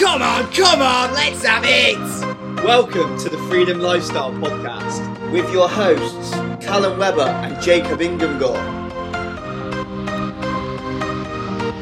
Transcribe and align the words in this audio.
Come 0.00 0.22
on, 0.22 0.50
come 0.50 0.80
on, 0.80 1.12
let's 1.12 1.44
have 1.44 1.62
it! 1.66 1.98
Welcome 2.64 3.18
to 3.18 3.28
the 3.28 3.36
Freedom 3.50 3.80
Lifestyle 3.80 4.32
Podcast 4.32 5.30
with 5.30 5.52
your 5.52 5.68
hosts, 5.68 6.30
Callum 6.64 6.98
Webber 6.98 7.20
and 7.20 7.60
Jacob 7.60 8.00
Ingham. 8.00 8.32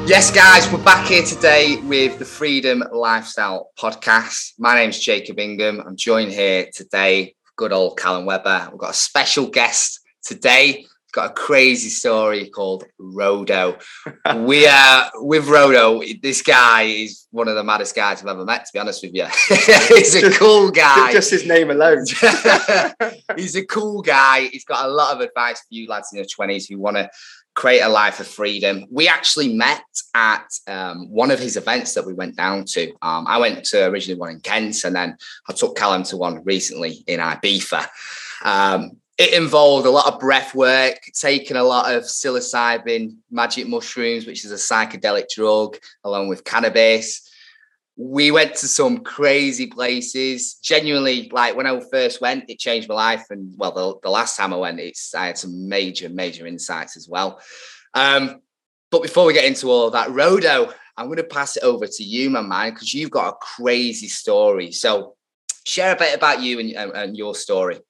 Yes, 0.04 0.33
guys, 0.33 0.69
we're 0.73 0.83
back 0.83 1.07
here 1.07 1.23
today 1.23 1.77
with 1.85 2.19
the 2.19 2.25
Freedom 2.25 2.83
Lifestyle 2.90 3.71
Podcast. 3.78 4.54
My 4.58 4.74
name's 4.74 4.98
Jacob 4.98 5.38
Ingham. 5.38 5.80
I'm 5.80 5.94
joined 5.94 6.32
here 6.32 6.69
today, 6.74 7.37
good 7.54 7.72
old 7.72 7.96
Callum 7.96 8.26
Webber. 8.26 8.66
We've 8.72 8.80
got 8.80 8.90
a 8.90 8.94
special 8.94 9.46
guest 9.46 10.00
today 10.24 10.87
got 11.13 11.31
a 11.31 11.35
crazy 11.35 11.88
story 11.88 12.49
called 12.51 12.85
Rodo. 13.01 13.83
we 14.47 14.67
are 14.67 15.11
with 15.15 15.47
Rodo. 15.47 16.20
This 16.20 16.42
guy 16.42 16.83
is 16.83 17.27
one 17.30 17.48
of 17.48 17.55
the 17.55 17.65
maddest 17.65 17.95
guys 17.95 18.23
I've 18.23 18.28
ever 18.28 18.45
met. 18.45 18.66
To 18.66 18.73
be 18.73 18.78
honest 18.78 19.02
with 19.02 19.15
you, 19.15 19.27
he's 19.88 20.15
a 20.15 20.30
cool 20.32 20.70
guy. 20.70 21.12
Just 21.12 21.30
his 21.30 21.46
name 21.46 21.70
alone. 21.70 22.05
he's 23.37 23.56
a 23.56 23.65
cool 23.65 24.02
guy. 24.02 24.48
He's 24.48 24.65
got 24.65 24.84
a 24.84 24.88
lot 24.88 25.15
of 25.15 25.20
advice 25.20 25.60
for 25.60 25.66
you 25.70 25.88
lads 25.88 26.10
in 26.12 26.18
your 26.18 26.27
twenties 26.27 26.66
who 26.66 26.79
want 26.79 26.96
to 26.96 27.10
create 27.59 27.80
a 27.80 27.88
life 27.88 28.20
of 28.20 28.27
freedom. 28.29 28.84
We 28.88 29.09
actually 29.09 29.52
met 29.52 29.82
at 30.15 30.46
um, 30.68 31.10
one 31.10 31.32
of 31.32 31.40
his 31.40 31.56
events 31.56 31.95
that 31.95 32.06
we 32.06 32.12
went 32.12 32.37
down 32.37 32.65
to. 32.66 32.93
Um, 33.02 33.27
I 33.27 33.38
went 33.38 33.65
to 33.66 33.87
originally 33.87 34.20
one 34.20 34.30
in 34.30 34.40
Kent, 34.40 34.84
and 34.84 34.95
then 34.95 35.16
I 35.48 35.52
took 35.52 35.77
Callum 35.77 36.04
to 36.04 36.16
one 36.16 36.45
recently 36.45 37.02
in 37.09 37.18
Ibiza. 37.18 37.84
Um, 38.45 38.98
it 39.18 39.34
involved 39.34 39.84
a 39.84 39.90
lot 39.90 40.12
of 40.12 40.20
breath 40.20 40.54
work, 40.54 41.00
taking 41.12 41.56
a 41.56 41.64
lot 41.64 41.92
of 41.92 42.04
psilocybin, 42.04 43.16
magic 43.32 43.66
mushrooms, 43.66 44.26
which 44.26 44.45
is 44.45 44.52
a 44.52 44.54
psychedelic 44.54 45.28
drug, 45.28 45.76
along 46.04 46.28
with 46.28 46.45
cannabis. 46.45 47.28
We 47.96 48.30
went 48.30 48.54
to 48.56 48.68
some 48.68 48.98
crazy 48.98 49.66
places. 49.66 50.54
Genuinely, 50.62 51.28
like 51.32 51.56
when 51.56 51.66
I 51.66 51.80
first 51.90 52.20
went, 52.20 52.48
it 52.48 52.60
changed 52.60 52.88
my 52.88 52.95
life. 52.95 53.24
And 53.30 53.52
well, 53.56 53.73
the, 53.73 53.98
the 54.04 54.10
last 54.10 54.37
time 54.37 54.54
I 54.54 54.56
went, 54.56 54.78
it's 54.78 55.12
I 55.16 55.26
had 55.26 55.38
some 55.38 55.68
major, 55.68 56.09
major 56.09 56.46
insights 56.46 56.96
as 56.96 57.09
well. 57.09 57.40
Um, 57.95 58.40
but 58.93 59.02
before 59.02 59.26
we 59.26 59.32
get 59.32 59.46
into 59.46 59.68
all 59.68 59.90
that, 59.90 60.10
Rodo, 60.10 60.73
I'm 60.96 61.06
going 61.06 61.16
to 61.16 61.24
pass 61.24 61.56
it 61.56 61.65
over 61.65 61.88
to 61.88 62.04
you, 62.04 62.30
my 62.30 62.40
man, 62.40 62.73
because 62.73 62.95
you've 62.95 63.10
got 63.10 63.34
a 63.34 63.37
crazy 63.37 64.09
story. 64.09 64.71
So 64.71 65.17
share 65.67 65.93
a 65.93 65.98
bit 65.98 66.15
about 66.15 66.41
you 66.41 66.61
and, 66.61 66.71
and, 66.71 66.93
and 66.93 67.17
your 67.17 67.34
story. 67.34 67.81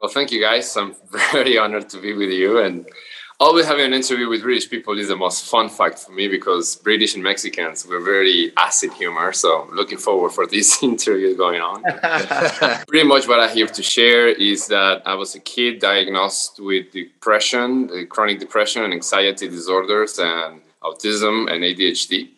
Well, 0.00 0.10
thank 0.10 0.32
you 0.32 0.40
guys. 0.40 0.76
I'm 0.76 0.94
very 1.32 1.58
honored 1.58 1.88
to 1.90 2.00
be 2.00 2.12
with 2.12 2.30
you. 2.30 2.58
And 2.58 2.86
always 3.40 3.66
having 3.66 3.86
an 3.86 3.94
interview 3.94 4.28
with 4.28 4.42
British 4.42 4.68
people 4.68 4.98
is 4.98 5.08
the 5.08 5.16
most 5.16 5.46
fun 5.46 5.68
fact 5.68 5.98
for 5.98 6.12
me 6.12 6.28
because 6.28 6.76
British 6.76 7.14
and 7.14 7.22
Mexicans, 7.22 7.86
we're 7.86 8.04
very 8.04 8.52
acid 8.56 8.92
humor. 8.92 9.32
So 9.32 9.68
looking 9.72 9.98
forward 9.98 10.32
for 10.32 10.46
this 10.46 10.82
interview 10.90 11.36
going 11.36 11.60
on. 11.60 11.82
Pretty 12.88 13.06
much 13.06 13.26
what 13.26 13.40
I 13.40 13.48
have 13.48 13.72
to 13.72 13.82
share 13.82 14.28
is 14.28 14.66
that 14.68 15.02
I 15.06 15.14
was 15.14 15.34
a 15.34 15.40
kid 15.40 15.80
diagnosed 15.80 16.60
with 16.60 16.92
depression, 16.92 17.90
uh, 17.90 18.06
chronic 18.06 18.40
depression 18.40 18.84
and 18.84 18.92
anxiety 18.92 19.48
disorders 19.48 20.18
and 20.18 20.60
autism 20.82 21.50
and 21.50 21.64
ADHD 21.64 22.33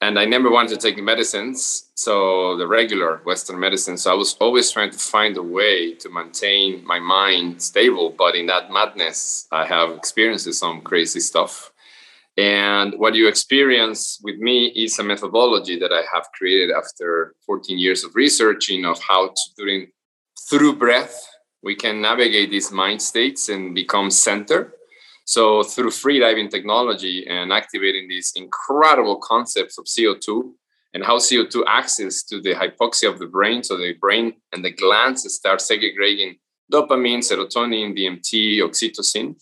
and 0.00 0.18
I 0.18 0.24
never 0.24 0.50
wanted 0.50 0.78
to 0.78 0.88
take 0.88 1.02
medicines, 1.02 1.90
so 1.94 2.56
the 2.56 2.66
regular 2.66 3.22
Western 3.24 3.58
medicine. 3.58 3.96
So 3.96 4.12
I 4.12 4.14
was 4.14 4.34
always 4.34 4.70
trying 4.70 4.90
to 4.90 4.98
find 4.98 5.36
a 5.36 5.42
way 5.42 5.94
to 5.94 6.08
maintain 6.10 6.84
my 6.84 6.98
mind 6.98 7.62
stable. 7.62 8.14
But 8.16 8.36
in 8.36 8.46
that 8.46 8.70
madness, 8.70 9.48
I 9.50 9.64
have 9.66 9.90
experienced 9.90 10.52
some 10.54 10.82
crazy 10.82 11.20
stuff. 11.20 11.72
And 12.36 12.94
what 12.98 13.14
you 13.14 13.28
experience 13.28 14.20
with 14.22 14.38
me 14.38 14.66
is 14.66 14.98
a 14.98 15.02
methodology 15.02 15.78
that 15.78 15.92
I 15.92 16.02
have 16.12 16.30
created 16.32 16.70
after 16.70 17.34
14 17.46 17.78
years 17.78 18.04
of 18.04 18.14
researching 18.14 18.84
of 18.84 19.00
how 19.00 19.28
to 19.28 19.42
during 19.56 19.88
through 20.48 20.76
breath 20.76 21.26
we 21.66 21.74
can 21.74 22.00
navigate 22.00 22.50
these 22.50 22.70
mind 22.70 23.02
states 23.02 23.48
and 23.48 23.74
become 23.74 24.08
center 24.10 24.72
so 25.26 25.64
through 25.64 25.90
free 25.90 26.20
diving 26.20 26.48
technology 26.48 27.26
and 27.28 27.52
activating 27.52 28.08
these 28.08 28.32
incredible 28.36 29.18
concepts 29.18 29.76
of 29.76 29.84
CO2 29.84 30.52
and 30.94 31.04
how 31.04 31.18
CO2 31.18 31.64
acts 31.66 32.22
to 32.22 32.40
the 32.40 32.54
hypoxia 32.54 33.12
of 33.12 33.18
the 33.18 33.26
brain, 33.26 33.64
so 33.64 33.76
the 33.76 33.92
brain 33.94 34.34
and 34.52 34.64
the 34.64 34.70
glands 34.70 35.30
start 35.34 35.60
segregating 35.60 36.36
dopamine, 36.72 37.18
serotonin, 37.18 37.96
DMT, 37.98 38.60
oxytocin. 38.60 39.34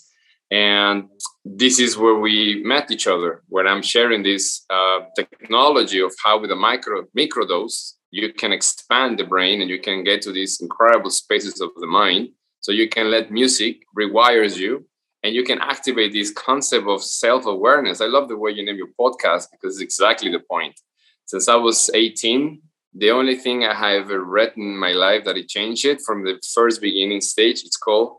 And 0.50 1.04
this 1.44 1.78
is 1.78 1.98
where 1.98 2.16
we 2.16 2.62
met 2.64 2.90
each 2.90 3.06
other, 3.06 3.42
where 3.48 3.66
I'm 3.66 3.82
sharing 3.82 4.22
this 4.22 4.64
uh, 4.70 5.00
technology 5.14 6.00
of 6.00 6.14
how 6.24 6.40
with 6.40 6.50
a 6.50 6.56
micro 6.56 7.04
microdose 7.16 7.94
you 8.10 8.32
can 8.32 8.52
expand 8.52 9.18
the 9.18 9.24
brain 9.24 9.60
and 9.60 9.68
you 9.68 9.80
can 9.80 10.02
get 10.02 10.22
to 10.22 10.32
these 10.32 10.60
incredible 10.60 11.10
spaces 11.10 11.60
of 11.60 11.70
the 11.76 11.86
mind. 11.86 12.30
So 12.60 12.72
you 12.72 12.88
can 12.88 13.10
let 13.10 13.30
music 13.30 13.82
rewires 13.98 14.56
you 14.56 14.86
and 15.24 15.34
you 15.34 15.42
can 15.42 15.58
activate 15.60 16.12
this 16.12 16.30
concept 16.30 16.86
of 16.86 17.02
self-awareness. 17.02 18.02
I 18.02 18.06
love 18.06 18.28
the 18.28 18.36
way 18.36 18.50
you 18.52 18.64
name 18.64 18.76
your 18.76 18.92
podcast 19.00 19.48
because 19.50 19.80
it's 19.80 19.80
exactly 19.80 20.30
the 20.30 20.40
point. 20.40 20.78
Since 21.26 21.48
i 21.48 21.56
was 21.56 21.90
18 21.94 22.60
the 22.96 23.10
only 23.10 23.36
thing 23.36 23.64
i 23.64 23.74
have 23.74 24.02
ever 24.02 24.22
read 24.22 24.52
in 24.56 24.76
my 24.76 24.92
life 24.92 25.24
that 25.24 25.36
it 25.36 25.48
changed 25.48 25.84
it 25.84 26.00
from 26.06 26.22
the 26.24 26.38
first 26.54 26.80
beginning 26.80 27.20
stage 27.20 27.64
it's 27.64 27.78
called 27.78 28.18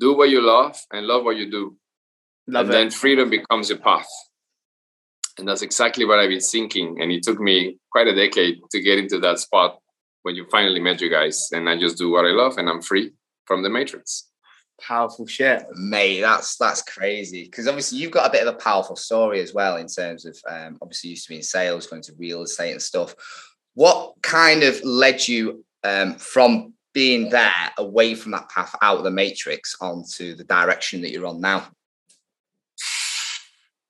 do 0.00 0.16
what 0.16 0.30
you 0.30 0.40
love 0.40 0.78
and 0.92 1.06
love 1.06 1.24
what 1.24 1.36
you 1.36 1.50
do. 1.50 1.76
Love 2.48 2.66
and 2.66 2.70
it. 2.70 2.72
then 2.72 2.90
freedom 2.90 3.30
becomes 3.30 3.70
your 3.70 3.78
path. 3.78 4.08
And 5.38 5.46
that's 5.46 5.62
exactly 5.62 6.04
what 6.06 6.18
i've 6.18 6.30
been 6.30 6.40
thinking 6.40 7.00
and 7.00 7.12
it 7.12 7.22
took 7.22 7.38
me 7.38 7.78
quite 7.92 8.08
a 8.08 8.14
decade 8.14 8.58
to 8.70 8.80
get 8.80 8.98
into 8.98 9.18
that 9.20 9.38
spot 9.38 9.78
when 10.22 10.34
you 10.34 10.46
finally 10.50 10.80
met 10.80 11.02
you 11.02 11.10
guys 11.10 11.50
and 11.52 11.68
i 11.68 11.78
just 11.78 11.98
do 11.98 12.10
what 12.10 12.24
i 12.24 12.30
love 12.30 12.56
and 12.56 12.70
i'm 12.70 12.80
free 12.80 13.12
from 13.44 13.62
the 13.62 13.68
matrix 13.68 14.28
powerful 14.80 15.26
shit, 15.26 15.64
mate. 15.74 16.20
That's 16.20 16.56
that's 16.56 16.82
crazy 16.82 17.44
because 17.44 17.68
obviously 17.68 17.98
you've 17.98 18.10
got 18.10 18.28
a 18.28 18.32
bit 18.32 18.46
of 18.46 18.54
a 18.54 18.58
powerful 18.58 18.96
story 18.96 19.40
as 19.40 19.54
well 19.54 19.76
in 19.76 19.86
terms 19.86 20.24
of 20.24 20.38
um, 20.48 20.78
obviously 20.82 21.10
used 21.10 21.24
to 21.24 21.30
be 21.30 21.36
in 21.36 21.42
sales, 21.42 21.86
going 21.86 22.02
to 22.02 22.12
real 22.18 22.42
estate 22.42 22.72
and 22.72 22.82
stuff. 22.82 23.14
What 23.74 24.14
kind 24.22 24.62
of 24.62 24.82
led 24.84 25.26
you 25.26 25.64
um, 25.84 26.14
from 26.14 26.74
being 26.94 27.28
there 27.28 27.52
away 27.78 28.14
from 28.14 28.32
that 28.32 28.48
path 28.48 28.74
out 28.80 28.98
of 28.98 29.04
the 29.04 29.10
matrix 29.10 29.76
onto 29.80 30.34
the 30.34 30.44
direction 30.44 31.02
that 31.02 31.10
you're 31.10 31.26
on 31.26 31.40
now? 31.40 31.66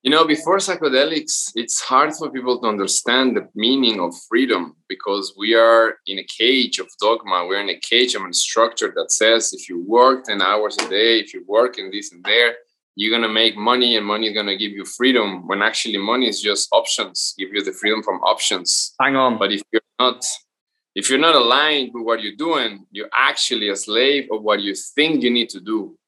You 0.06 0.12
know, 0.12 0.24
before 0.24 0.58
psychedelics, 0.58 1.50
it's 1.56 1.80
hard 1.80 2.14
for 2.14 2.30
people 2.30 2.60
to 2.60 2.68
understand 2.68 3.36
the 3.36 3.48
meaning 3.56 3.98
of 3.98 4.14
freedom 4.28 4.76
because 4.88 5.34
we 5.36 5.56
are 5.56 5.96
in 6.06 6.20
a 6.20 6.22
cage 6.22 6.78
of 6.78 6.86
dogma. 7.00 7.44
We're 7.44 7.60
in 7.60 7.70
a 7.70 7.80
cage 7.80 8.14
of 8.14 8.22
a 8.22 8.32
structure 8.32 8.92
that 8.94 9.10
says 9.10 9.52
if 9.52 9.68
you 9.68 9.82
work 9.82 10.26
10 10.26 10.40
hours 10.40 10.76
a 10.76 10.88
day, 10.88 11.18
if 11.18 11.34
you 11.34 11.44
work 11.48 11.80
in 11.80 11.90
this 11.90 12.12
and 12.12 12.22
there, 12.22 12.54
you're 12.94 13.10
going 13.10 13.28
to 13.28 13.34
make 13.34 13.56
money 13.56 13.96
and 13.96 14.06
money 14.06 14.28
is 14.28 14.34
going 14.34 14.46
to 14.46 14.56
give 14.56 14.70
you 14.70 14.84
freedom 14.84 15.44
when 15.48 15.60
actually 15.60 15.98
money 15.98 16.28
is 16.28 16.40
just 16.40 16.68
options, 16.70 17.34
give 17.36 17.52
you 17.52 17.64
the 17.64 17.72
freedom 17.72 18.00
from 18.04 18.20
options. 18.20 18.94
Hang 19.00 19.16
on. 19.16 19.38
But 19.38 19.50
if 19.50 19.62
you're 19.72 19.82
not 19.98 20.24
if 20.94 21.10
you're 21.10 21.18
not 21.18 21.34
aligned 21.34 21.90
with 21.92 22.04
what 22.04 22.22
you're 22.22 22.36
doing, 22.36 22.86
you're 22.92 23.10
actually 23.12 23.70
a 23.70 23.76
slave 23.76 24.28
of 24.30 24.44
what 24.44 24.60
you 24.62 24.72
think 24.76 25.24
you 25.24 25.32
need 25.32 25.48
to 25.48 25.60
do. 25.60 25.98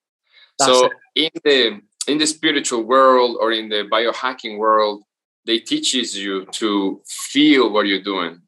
That's 0.56 0.70
so 0.70 0.86
it. 0.86 0.92
in 1.16 1.30
the 1.42 1.87
in 2.08 2.18
the 2.18 2.26
spiritual 2.26 2.82
world 2.82 3.36
or 3.40 3.52
in 3.52 3.68
the 3.68 3.88
biohacking 3.90 4.58
world, 4.58 5.02
they 5.46 5.58
teaches 5.58 6.16
you 6.16 6.46
to 6.46 7.00
feel 7.06 7.70
what 7.70 7.86
you're 7.86 8.02
doing, 8.02 8.40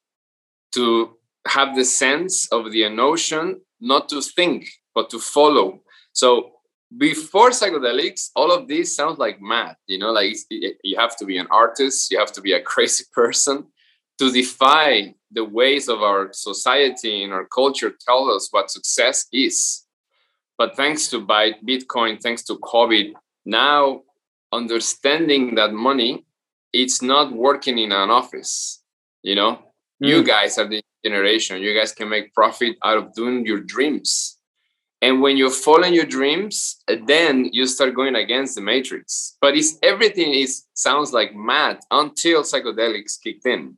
to 0.74 1.16
have 1.46 1.74
the 1.74 1.84
sense 1.84 2.48
of 2.52 2.72
the 2.72 2.84
emotion, 2.84 3.60
not 3.80 4.08
to 4.08 4.20
think, 4.20 4.68
but 4.94 5.10
to 5.10 5.18
follow. 5.18 5.80
So 6.12 6.52
before 6.96 7.50
psychedelics, 7.50 8.30
all 8.34 8.52
of 8.52 8.68
this 8.68 8.96
sounds 8.96 9.18
like 9.18 9.40
math. 9.40 9.76
You 9.86 9.98
know, 9.98 10.10
like 10.10 10.36
you 10.50 10.98
have 10.98 11.16
to 11.18 11.24
be 11.24 11.38
an 11.38 11.46
artist, 11.50 12.10
you 12.10 12.18
have 12.18 12.32
to 12.32 12.40
be 12.40 12.52
a 12.52 12.62
crazy 12.72 13.04
person 13.12 13.66
to 14.18 14.30
defy 14.30 15.14
the 15.30 15.44
ways 15.44 15.88
of 15.88 16.02
our 16.02 16.28
society 16.32 17.22
and 17.24 17.32
our 17.32 17.46
culture 17.46 17.92
tell 18.06 18.30
us 18.30 18.48
what 18.50 18.70
success 18.70 19.26
is. 19.32 19.86
But 20.58 20.76
thanks 20.76 21.08
to 21.08 21.24
Bitcoin, 21.24 22.20
thanks 22.20 22.42
to 22.44 22.58
COVID, 22.58 23.14
now 23.50 24.02
understanding 24.52 25.54
that 25.56 25.72
money 25.72 26.24
it's 26.72 27.02
not 27.02 27.32
working 27.32 27.78
in 27.78 27.92
an 27.92 28.10
office 28.10 28.80
you 29.22 29.34
know? 29.34 29.52
Mm. 30.02 30.08
you 30.08 30.24
guys 30.24 30.56
are 30.58 30.66
the 30.66 30.82
generation. 31.04 31.60
You 31.62 31.78
guys 31.78 31.92
can 31.92 32.08
make 32.08 32.34
profit 32.34 32.76
out 32.84 32.98
of 32.98 33.14
doing 33.14 33.44
your 33.46 33.60
dreams. 33.60 34.38
And 35.02 35.22
when 35.22 35.36
you're 35.36 35.50
following 35.50 35.94
your 35.94 36.04
dreams 36.04 36.82
then 37.06 37.50
you 37.52 37.66
start 37.66 37.94
going 37.94 38.16
against 38.16 38.54
the 38.54 38.60
matrix. 38.60 39.36
But 39.40 39.56
it's 39.56 39.78
everything 39.82 40.34
is 40.34 40.64
sounds 40.74 41.12
like 41.12 41.34
mad 41.34 41.80
until 41.90 42.42
psychedelics 42.42 43.20
kicked 43.22 43.46
in 43.46 43.76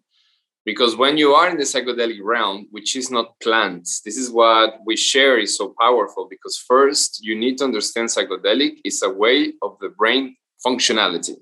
because 0.65 0.97
when 0.97 1.19
you 1.19 1.33
are 1.33 1.49
in 1.51 1.57
the 1.57 1.65
psychedelic 1.65 2.19
realm 2.23 2.67
which 2.71 2.97
is 2.97 3.11
not 3.11 3.39
plants 3.41 4.01
this 4.05 4.17
is 4.17 4.31
what 4.31 4.79
we 4.87 4.97
share 4.97 5.39
is 5.39 5.57
so 5.57 5.75
powerful 5.81 6.27
because 6.29 6.57
first 6.57 7.21
you 7.23 7.39
need 7.39 7.59
to 7.59 7.65
understand 7.65 8.09
psychedelic 8.09 8.75
is 8.85 9.03
a 9.03 9.11
way 9.11 9.53
of 9.63 9.77
the 9.81 9.89
brain 9.89 10.37
functionality 10.65 11.37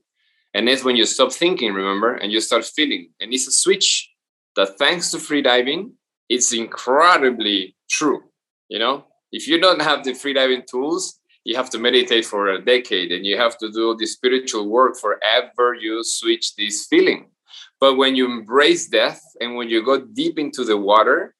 and 0.54 0.68
it's 0.68 0.84
when 0.84 0.96
you 0.96 1.04
stop 1.04 1.32
thinking 1.32 1.72
remember 1.72 2.14
and 2.14 2.32
you 2.32 2.40
start 2.40 2.64
feeling 2.64 3.10
and 3.20 3.32
it's 3.32 3.46
a 3.46 3.52
switch 3.52 4.10
that 4.56 4.78
thanks 4.78 5.10
to 5.10 5.18
free 5.18 5.42
diving, 5.42 5.92
it's 6.28 6.52
incredibly 6.52 7.76
true. 7.88 8.22
You 8.68 8.78
know, 8.78 9.04
if 9.32 9.48
you 9.48 9.60
don't 9.60 9.82
have 9.82 10.04
the 10.04 10.14
free 10.14 10.32
diving 10.32 10.62
tools, 10.68 11.18
you 11.44 11.56
have 11.56 11.70
to 11.70 11.78
meditate 11.78 12.24
for 12.24 12.48
a 12.48 12.62
decade 12.62 13.10
and 13.12 13.24
you 13.24 13.36
have 13.36 13.56
to 13.58 13.70
do 13.70 13.96
the 13.96 14.06
spiritual 14.06 14.68
work 14.68 14.96
forever 14.96 15.74
you 15.74 16.04
switch 16.04 16.54
this 16.56 16.86
feeling. 16.86 17.30
But 17.80 17.96
when 17.96 18.14
you 18.14 18.26
embrace 18.26 18.88
death 18.88 19.22
and 19.40 19.56
when 19.56 19.70
you 19.70 19.82
go 19.82 19.98
deep 19.98 20.38
into 20.38 20.64
the 20.64 20.76
water, 20.76 21.34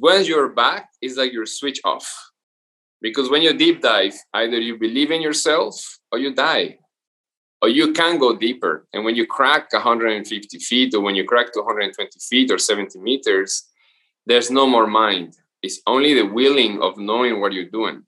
once 0.00 0.26
you're 0.26 0.48
back, 0.48 0.88
it's 1.00 1.16
like 1.16 1.32
you're 1.32 1.46
switch 1.46 1.80
off. 1.84 2.12
Because 3.00 3.30
when 3.30 3.42
you 3.42 3.52
deep 3.52 3.80
dive, 3.80 4.14
either 4.34 4.58
you 4.58 4.76
believe 4.76 5.12
in 5.12 5.22
yourself 5.22 5.98
or 6.10 6.18
you 6.18 6.34
die. 6.34 6.78
Or 7.62 7.68
you 7.68 7.92
can 7.92 8.18
go 8.18 8.36
deeper. 8.36 8.86
And 8.92 9.04
when 9.04 9.14
you 9.14 9.26
crack 9.26 9.72
150 9.72 10.58
feet 10.58 10.94
or 10.94 11.00
when 11.00 11.14
you 11.14 11.24
crack 11.24 11.52
220 11.54 12.10
feet 12.28 12.50
or 12.50 12.58
70 12.58 12.98
meters, 12.98 13.68
there's 14.26 14.50
no 14.50 14.66
more 14.66 14.86
mind. 14.86 15.36
It's 15.62 15.80
only 15.86 16.14
the 16.14 16.26
willing 16.26 16.82
of 16.82 16.98
knowing 16.98 17.40
what 17.40 17.52
you're 17.52 17.70
doing. 17.70 18.02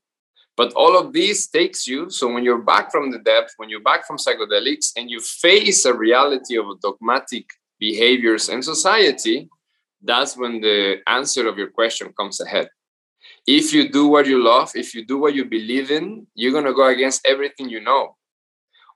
But 0.56 0.72
all 0.72 0.98
of 0.98 1.12
this 1.12 1.46
takes 1.46 1.86
you. 1.86 2.10
So 2.10 2.32
when 2.32 2.42
you're 2.42 2.62
back 2.62 2.90
from 2.90 3.10
the 3.10 3.18
depth, 3.18 3.52
when 3.58 3.68
you're 3.68 3.82
back 3.82 4.06
from 4.06 4.16
psychedelics, 4.16 4.92
and 4.96 5.10
you 5.10 5.20
face 5.20 5.84
a 5.84 5.94
reality 5.94 6.56
of 6.58 6.66
a 6.66 6.74
dogmatic 6.82 7.46
behaviors 7.78 8.49
and 8.49 8.64
society, 8.64 9.49
that's 10.02 10.37
when 10.37 10.61
the 10.61 10.99
answer 11.06 11.46
of 11.49 11.58
your 11.58 11.70
question 11.70 12.12
comes 12.19 12.40
ahead. 12.40 12.69
If 13.46 13.73
you 13.73 13.88
do 13.88 14.08
what 14.08 14.26
you 14.26 14.43
love, 14.43 14.73
if 14.75 14.94
you 14.94 15.05
do 15.05 15.19
what 15.19 15.34
you 15.34 15.44
believe 15.44 15.90
in, 15.90 16.26
you're 16.34 16.52
gonna 16.52 16.75
go 16.75 16.87
against 16.87 17.26
everything 17.26 17.69
you 17.69 17.81
know. 17.81 18.17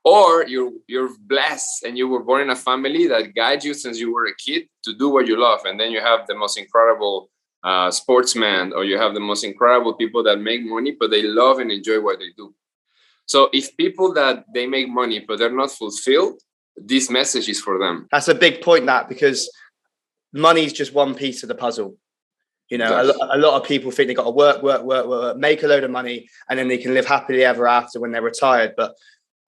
Or 0.04 0.46
you're 0.46 0.72
you're 0.86 1.10
blessed 1.26 1.84
and 1.84 1.96
you 1.98 2.08
were 2.08 2.22
born 2.22 2.42
in 2.42 2.50
a 2.50 2.56
family 2.56 3.06
that 3.08 3.34
guides 3.34 3.64
you 3.64 3.74
since 3.74 3.98
you 3.98 4.12
were 4.12 4.26
a 4.26 4.34
kid 4.34 4.68
to 4.84 4.94
do 4.94 5.08
what 5.10 5.26
you 5.26 5.36
love, 5.36 5.60
and 5.66 5.78
then 5.78 5.90
you 5.92 6.00
have 6.00 6.26
the 6.26 6.34
most 6.34 6.58
incredible 6.58 7.30
uh, 7.62 7.90
sportsman, 7.90 8.72
or 8.72 8.84
you 8.84 8.96
have 8.98 9.14
the 9.14 9.20
most 9.20 9.44
incredible 9.44 9.94
people 9.94 10.22
that 10.22 10.40
make 10.40 10.62
money, 10.64 10.96
but 10.98 11.10
they 11.10 11.22
love 11.22 11.58
and 11.58 11.70
enjoy 11.70 12.00
what 12.00 12.18
they 12.18 12.30
do. 12.36 12.54
So 13.26 13.48
if 13.52 13.76
people 13.76 14.12
that 14.14 14.44
they 14.54 14.66
make 14.66 14.88
money 14.88 15.20
but 15.20 15.38
they're 15.38 15.52
not 15.52 15.70
fulfilled, 15.70 16.40
this 16.76 17.10
message 17.10 17.48
is 17.48 17.60
for 17.60 17.78
them. 17.78 18.08
That's 18.10 18.28
a 18.28 18.34
big 18.34 18.62
point, 18.62 18.86
that 18.86 19.08
because 19.08 19.50
money 20.32 20.64
is 20.64 20.72
just 20.72 20.94
one 20.94 21.14
piece 21.14 21.42
of 21.42 21.48
the 21.48 21.54
puzzle. 21.54 21.96
You 22.68 22.78
know, 22.78 23.12
a, 23.20 23.36
a, 23.36 23.38
lot 23.38 23.60
of 23.60 23.66
people 23.66 23.90
think 23.90 24.06
they 24.06 24.14
got 24.14 24.24
to 24.24 24.30
work, 24.30 24.62
work, 24.62 24.84
work, 24.84 25.06
work, 25.06 25.36
make 25.36 25.64
a 25.64 25.66
load 25.66 25.82
of 25.82 25.90
money, 25.90 26.28
and 26.48 26.56
then 26.56 26.68
they 26.68 26.78
can 26.78 26.94
live 26.94 27.04
happily 27.04 27.44
ever 27.44 27.66
after 27.66 27.98
when 27.98 28.12
they're 28.12 28.22
retired. 28.22 28.74
But 28.76 28.94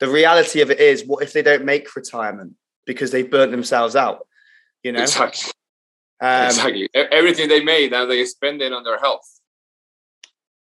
the 0.00 0.08
reality 0.08 0.60
of 0.60 0.72
it 0.72 0.80
is, 0.80 1.06
what 1.06 1.22
if 1.22 1.32
they 1.32 1.42
don't 1.42 1.64
make 1.64 1.94
retirement 1.94 2.54
because 2.84 3.12
they've 3.12 3.30
burnt 3.30 3.52
themselves 3.52 3.94
out? 3.94 4.26
You 4.82 4.90
know, 4.90 5.02
exactly. 5.02 5.52
Um, 6.20 6.46
exactly. 6.46 6.88
Everything 6.94 7.48
they 7.48 7.62
made, 7.62 7.92
now 7.92 8.06
they 8.06 8.24
spend 8.24 8.60
it 8.60 8.72
on 8.72 8.82
their 8.82 8.98
health. 8.98 9.28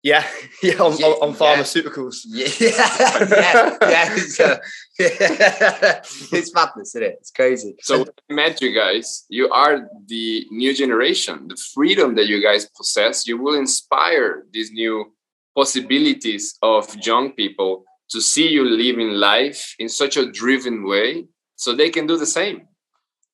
Yeah, 0.03 0.25
yeah, 0.63 0.75
on, 0.75 0.95
yeah, 0.97 1.07
on 1.07 1.33
pharmaceuticals. 1.33 2.21
Yeah, 2.27 2.47
yeah, 2.59 3.77
yeah, 3.81 4.15
it's, 4.15 4.39
uh, 4.39 4.57
yeah. 4.99 6.01
it's 6.37 6.53
madness, 6.53 6.95
isn't 6.95 7.03
it? 7.03 7.17
It's 7.19 7.31
crazy. 7.31 7.75
So 7.81 7.99
when 7.99 8.07
I 8.29 8.33
met 8.33 8.61
you 8.61 8.73
guys, 8.73 9.25
you 9.29 9.49
are 9.49 9.89
the 10.05 10.45
new 10.51 10.73
generation. 10.73 11.47
The 11.47 11.57
freedom 11.73 12.15
that 12.15 12.27
you 12.27 12.41
guys 12.41 12.69
possess, 12.77 13.27
you 13.27 13.37
will 13.37 13.55
inspire 13.55 14.45
these 14.51 14.71
new 14.71 15.13
possibilities 15.55 16.57
of 16.61 16.95
young 17.03 17.31
people 17.33 17.83
to 18.11 18.21
see 18.21 18.47
you 18.47 18.63
living 18.63 19.09
life 19.09 19.75
in 19.79 19.89
such 19.89 20.15
a 20.15 20.31
driven 20.31 20.87
way, 20.87 21.25
so 21.55 21.73
they 21.73 21.89
can 21.89 22.05
do 22.07 22.17
the 22.17 22.25
same. 22.25 22.67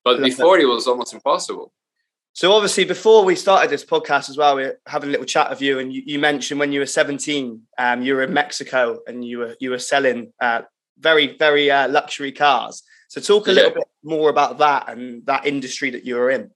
But 0.04 0.22
before, 0.22 0.60
it 0.60 0.66
was 0.66 0.88
almost 0.88 1.14
impossible. 1.14 1.74
So 2.36 2.52
obviously, 2.52 2.84
before 2.84 3.24
we 3.24 3.36
started 3.36 3.70
this 3.70 3.86
podcast 3.86 4.28
as 4.28 4.38
well, 4.38 4.56
we 4.56 4.64
are 4.64 4.80
having 4.88 5.10
a 5.10 5.12
little 5.12 5.26
chat 5.26 5.52
of 5.52 5.62
you, 5.62 5.78
and 5.78 5.94
you, 5.94 6.02
you 6.04 6.18
mentioned 6.18 6.60
when 6.60 6.72
you 6.72 6.80
were 6.80 6.88
17, 6.88 7.62
um, 7.78 8.02
you 8.02 8.16
were 8.16 8.24
in 8.24 8.34
Mexico 8.34 9.00
and 9.06 9.24
you 9.24 9.38
were 9.38 9.56
you 9.60 9.70
were 9.70 9.78
selling 9.78 10.34
uh, 10.42 10.64
very 10.98 11.38
very 11.38 11.70
uh, 11.70 11.88
luxury 11.88 12.32
cars. 12.32 12.82
So 13.08 13.22
talk 13.22 13.48
a 13.48 13.52
yeah. 13.52 13.56
little 13.56 13.74
bit 13.76 13.84
more 14.04 14.32
about 14.32 14.58
that 14.58 14.90
and 14.90 15.24
that 15.28 15.46
industry 15.46 15.92
that 15.92 16.06
you 16.06 16.16
were 16.16 16.32
in. 16.32 16.50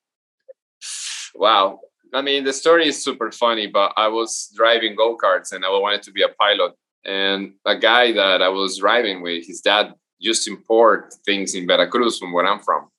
Wow, 1.35 1.81
I 2.11 2.23
mean 2.23 2.43
the 2.43 2.53
story 2.53 2.87
is 2.87 3.03
super 3.03 3.31
funny, 3.31 3.67
but 3.67 3.93
I 3.95 4.07
was 4.07 4.51
driving 4.55 4.95
go 4.95 5.15
karts 5.15 5.51
and 5.51 5.63
I 5.63 5.69
wanted 5.69 6.01
to 6.03 6.11
be 6.11 6.23
a 6.23 6.29
pilot, 6.29 6.73
and 7.05 7.53
a 7.65 7.77
guy 7.77 8.13
that 8.13 8.41
I 8.41 8.49
was 8.49 8.79
driving 8.79 9.21
with, 9.21 9.45
his 9.45 9.61
dad 9.61 9.93
used 10.17 10.43
to 10.45 10.53
import 10.53 11.13
things 11.23 11.53
in 11.53 11.67
Veracruz 11.67 12.17
from 12.17 12.33
where 12.33 12.47
I'm 12.47 12.61
from 12.61 12.89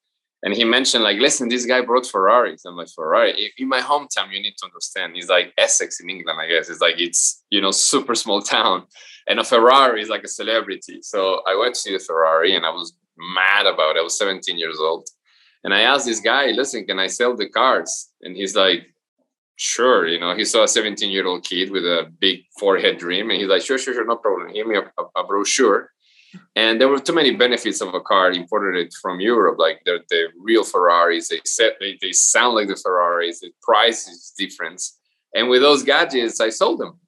and 0.42 0.54
he 0.54 0.64
mentioned 0.64 1.04
like 1.04 1.18
listen 1.18 1.48
this 1.48 1.66
guy 1.66 1.80
brought 1.80 2.06
ferraris 2.06 2.64
i'm 2.64 2.76
like 2.76 2.88
ferrari? 2.88 3.52
In 3.58 3.68
my 3.68 3.80
hometown 3.80 4.32
you 4.32 4.40
need 4.40 4.54
to 4.58 4.66
understand 4.66 5.14
he's 5.14 5.28
like 5.28 5.52
essex 5.58 6.00
in 6.00 6.10
england 6.10 6.38
i 6.40 6.48
guess. 6.48 6.68
It's 6.68 6.80
like 6.80 6.96
it's 6.98 7.42
you 7.50 7.60
know 7.60 7.70
super 7.70 8.14
small 8.14 8.42
town. 8.42 8.84
And 9.26 9.38
a 9.38 9.44
ferrari 9.44 10.00
is 10.00 10.08
like 10.08 10.24
a 10.24 10.28
celebrity. 10.28 11.00
So 11.02 11.42
i 11.46 11.54
went 11.54 11.74
to 11.74 11.80
see 11.80 11.92
the 11.92 11.98
ferrari 11.98 12.54
and 12.54 12.64
i 12.64 12.70
was 12.70 12.94
mad 13.16 13.66
about 13.66 13.96
it. 13.96 14.00
I 14.00 14.02
was 14.02 14.18
17 14.18 14.58
years 14.58 14.78
old. 14.80 15.08
And 15.64 15.74
i 15.74 15.80
asked 15.80 16.06
this 16.06 16.20
guy 16.20 16.46
listen 16.52 16.86
can 16.86 16.98
i 16.98 17.08
sell 17.08 17.36
the 17.36 17.48
cars? 17.48 18.10
And 18.22 18.36
he's 18.36 18.54
like 18.54 18.86
sure 19.56 20.06
you 20.06 20.20
know. 20.20 20.36
He 20.36 20.44
saw 20.44 20.62
a 20.62 20.68
17 20.68 21.10
year 21.10 21.26
old 21.26 21.44
kid 21.44 21.70
with 21.70 21.84
a 21.84 22.10
big 22.20 22.44
forehead 22.58 22.98
dream 22.98 23.30
and 23.30 23.40
he's 23.40 23.48
like 23.48 23.62
sure 23.62 23.78
sure 23.78 23.94
sure 23.94 24.06
no 24.06 24.16
problem. 24.16 24.52
Give 24.52 24.66
me 24.66 24.76
a, 24.76 24.82
a, 24.82 25.20
a 25.20 25.26
brochure 25.26 25.90
and 26.56 26.80
there 26.80 26.88
were 26.88 27.00
too 27.00 27.14
many 27.14 27.34
benefits 27.34 27.80
of 27.80 27.94
a 27.94 28.00
car 28.00 28.30
imported 28.32 28.92
from 29.00 29.20
Europe, 29.20 29.58
like 29.58 29.82
the, 29.84 30.00
the 30.10 30.28
real 30.38 30.64
Ferraris. 30.64 31.28
They 31.28 31.40
set 31.44 31.74
they, 31.80 31.98
they 32.00 32.12
sound 32.12 32.54
like 32.54 32.68
the 32.68 32.76
Ferraris. 32.76 33.40
The 33.40 33.50
price 33.62 34.08
is 34.08 34.32
different. 34.36 34.82
And 35.34 35.48
with 35.48 35.62
those 35.62 35.82
gadgets, 35.82 36.40
I 36.40 36.50
sold 36.50 36.80
them. 36.80 36.98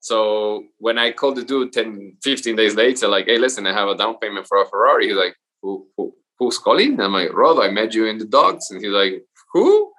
So 0.00 0.64
when 0.78 0.98
I 0.98 1.10
called 1.12 1.36
the 1.36 1.42
dude 1.42 1.72
10, 1.72 2.18
15 2.22 2.56
days 2.56 2.74
later, 2.74 3.08
like, 3.08 3.26
hey, 3.26 3.38
listen, 3.38 3.66
I 3.66 3.72
have 3.72 3.88
a 3.88 3.96
down 3.96 4.18
payment 4.18 4.46
for 4.46 4.60
a 4.62 4.66
Ferrari. 4.66 5.08
He's 5.08 5.16
like, 5.16 5.34
who, 5.62 5.86
who 5.96 6.14
who's 6.38 6.58
calling? 6.58 7.00
I'm 7.00 7.12
like, 7.12 7.32
Rod, 7.32 7.60
I 7.60 7.70
met 7.70 7.94
you 7.94 8.06
in 8.06 8.18
the 8.18 8.24
dogs. 8.24 8.70
And 8.70 8.82
he's 8.82 8.92
like, 8.92 9.24
who? 9.52 9.92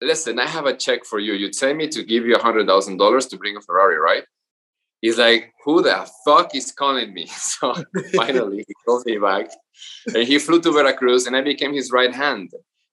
Listen, 0.00 0.38
I 0.38 0.46
have 0.46 0.66
a 0.66 0.76
check 0.76 1.04
for 1.04 1.18
you. 1.18 1.32
You 1.34 1.50
tell 1.50 1.74
me 1.74 1.88
to 1.88 2.02
give 2.02 2.26
you 2.26 2.34
a 2.34 2.42
hundred 2.42 2.66
thousand 2.66 2.98
dollars 2.98 3.26
to 3.26 3.36
bring 3.36 3.56
a 3.56 3.60
Ferrari, 3.60 3.98
right? 3.98 4.24
He's 5.06 5.18
like, 5.18 5.52
who 5.64 5.82
the 5.82 6.10
fuck 6.24 6.52
is 6.54 6.72
calling 6.72 7.14
me? 7.14 7.28
So 7.56 7.74
finally 8.14 8.64
he 8.66 8.74
calls 8.84 9.04
me 9.06 9.18
back. 9.18 9.46
And 10.14 10.26
he 10.26 10.38
flew 10.38 10.60
to 10.62 10.72
Veracruz 10.72 11.26
and 11.26 11.36
I 11.36 11.42
became 11.42 11.72
his 11.72 11.92
right 11.92 12.14
hand. 12.14 12.50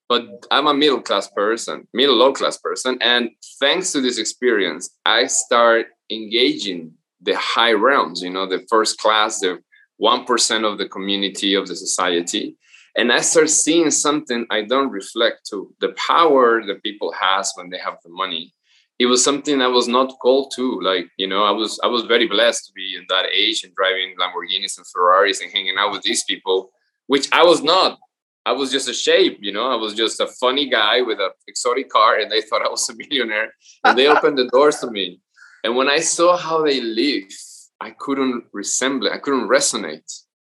But 0.07 0.23
I'm 0.51 0.67
a 0.67 0.75
middle 0.75 1.01
class 1.01 1.27
person, 1.29 1.87
middle 1.93 2.15
low 2.15 2.33
class 2.33 2.57
person. 2.57 2.97
And 3.01 3.31
thanks 3.59 3.91
to 3.93 4.01
this 4.01 4.19
experience, 4.19 4.91
I 5.05 5.25
start 5.25 5.87
engaging 6.11 6.93
the 7.21 7.35
high 7.35 7.71
realms, 7.71 8.21
you 8.21 8.29
know, 8.29 8.47
the 8.47 8.63
first 8.69 8.99
class, 8.99 9.39
the 9.39 9.59
1% 9.99 10.71
of 10.71 10.77
the 10.77 10.87
community, 10.87 11.55
of 11.55 11.67
the 11.67 11.75
society. 11.75 12.57
And 12.95 13.11
I 13.11 13.21
start 13.21 13.49
seeing 13.49 13.89
something 13.89 14.45
I 14.51 14.61
don't 14.63 14.91
reflect 14.91 15.47
to 15.49 15.73
the 15.79 15.95
power 16.07 16.63
that 16.67 16.83
people 16.83 17.11
has 17.13 17.53
when 17.55 17.69
they 17.71 17.79
have 17.79 17.97
the 18.03 18.11
money 18.11 18.53
it 18.99 19.07
was 19.07 19.23
something 19.23 19.61
I 19.61 19.67
was 19.67 19.87
not 19.87 20.17
called 20.19 20.53
to. 20.55 20.79
Like, 20.81 21.09
you 21.17 21.27
know, 21.27 21.43
I 21.43 21.51
was 21.51 21.79
I 21.83 21.87
was 21.87 22.03
very 22.03 22.27
blessed 22.27 22.67
to 22.67 22.73
be 22.73 22.95
in 22.95 23.05
that 23.09 23.25
age 23.33 23.63
and 23.63 23.73
driving 23.75 24.15
Lamborghinis 24.19 24.77
and 24.77 24.87
Ferraris 24.87 25.41
and 25.41 25.51
hanging 25.51 25.75
out 25.77 25.91
with 25.91 26.03
these 26.03 26.23
people, 26.23 26.71
which 27.07 27.27
I 27.31 27.43
was 27.43 27.63
not. 27.63 27.99
I 28.45 28.51
was 28.51 28.71
just 28.71 28.89
a 28.89 28.93
shape, 28.93 29.37
you 29.41 29.53
know. 29.53 29.71
I 29.71 29.75
was 29.75 29.93
just 29.93 30.19
a 30.19 30.27
funny 30.27 30.69
guy 30.69 31.01
with 31.01 31.19
an 31.19 31.31
exotic 31.47 31.89
car, 31.89 32.19
and 32.19 32.31
they 32.31 32.41
thought 32.41 32.61
I 32.61 32.69
was 32.69 32.87
a 32.89 32.95
millionaire. 32.97 33.53
And 33.83 33.97
they 33.97 34.07
opened 34.07 34.37
the 34.37 34.49
doors 34.49 34.79
to 34.79 34.91
me. 34.91 35.21
And 35.63 35.77
when 35.77 35.87
I 35.87 35.99
saw 35.99 36.35
how 36.35 36.63
they 36.63 36.81
live, 36.81 37.31
I 37.79 37.91
couldn't 37.91 38.45
resemble. 38.51 39.09
I 39.11 39.17
couldn't 39.17 39.47
resonate. 39.47 40.11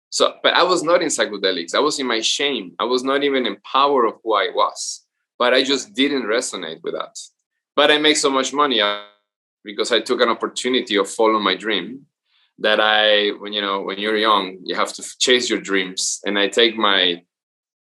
So, 0.08 0.34
but 0.42 0.54
I 0.54 0.62
was 0.62 0.82
not 0.82 1.02
in 1.02 1.08
psychedelics. 1.08 1.74
I 1.74 1.80
was 1.80 1.98
in 1.98 2.06
my 2.06 2.20
shame. 2.20 2.74
I 2.78 2.84
was 2.84 3.04
not 3.04 3.22
even 3.22 3.46
in 3.46 3.56
power 3.70 4.06
of 4.06 4.14
who 4.22 4.34
I 4.34 4.48
was. 4.54 5.04
But 5.38 5.52
I 5.52 5.62
just 5.62 5.92
didn't 5.92 6.22
resonate 6.22 6.80
with 6.82 6.94
that 6.94 7.18
but 7.76 7.90
I 7.90 7.98
make 7.98 8.16
so 8.16 8.30
much 8.30 8.52
money 8.52 8.80
uh, 8.80 9.02
because 9.64 9.90
I 9.92 10.00
took 10.00 10.20
an 10.20 10.28
opportunity 10.28 10.96
of 10.96 11.10
follow 11.10 11.38
my 11.38 11.56
dream 11.56 12.06
that 12.58 12.80
I, 12.80 13.30
when 13.40 13.52
you 13.52 13.60
know, 13.60 13.82
when 13.82 13.98
you're 13.98 14.16
young, 14.16 14.58
you 14.62 14.74
have 14.74 14.92
to 14.92 15.02
chase 15.18 15.50
your 15.50 15.60
dreams. 15.60 16.20
And 16.24 16.38
I 16.38 16.48
take 16.48 16.76
my 16.76 17.22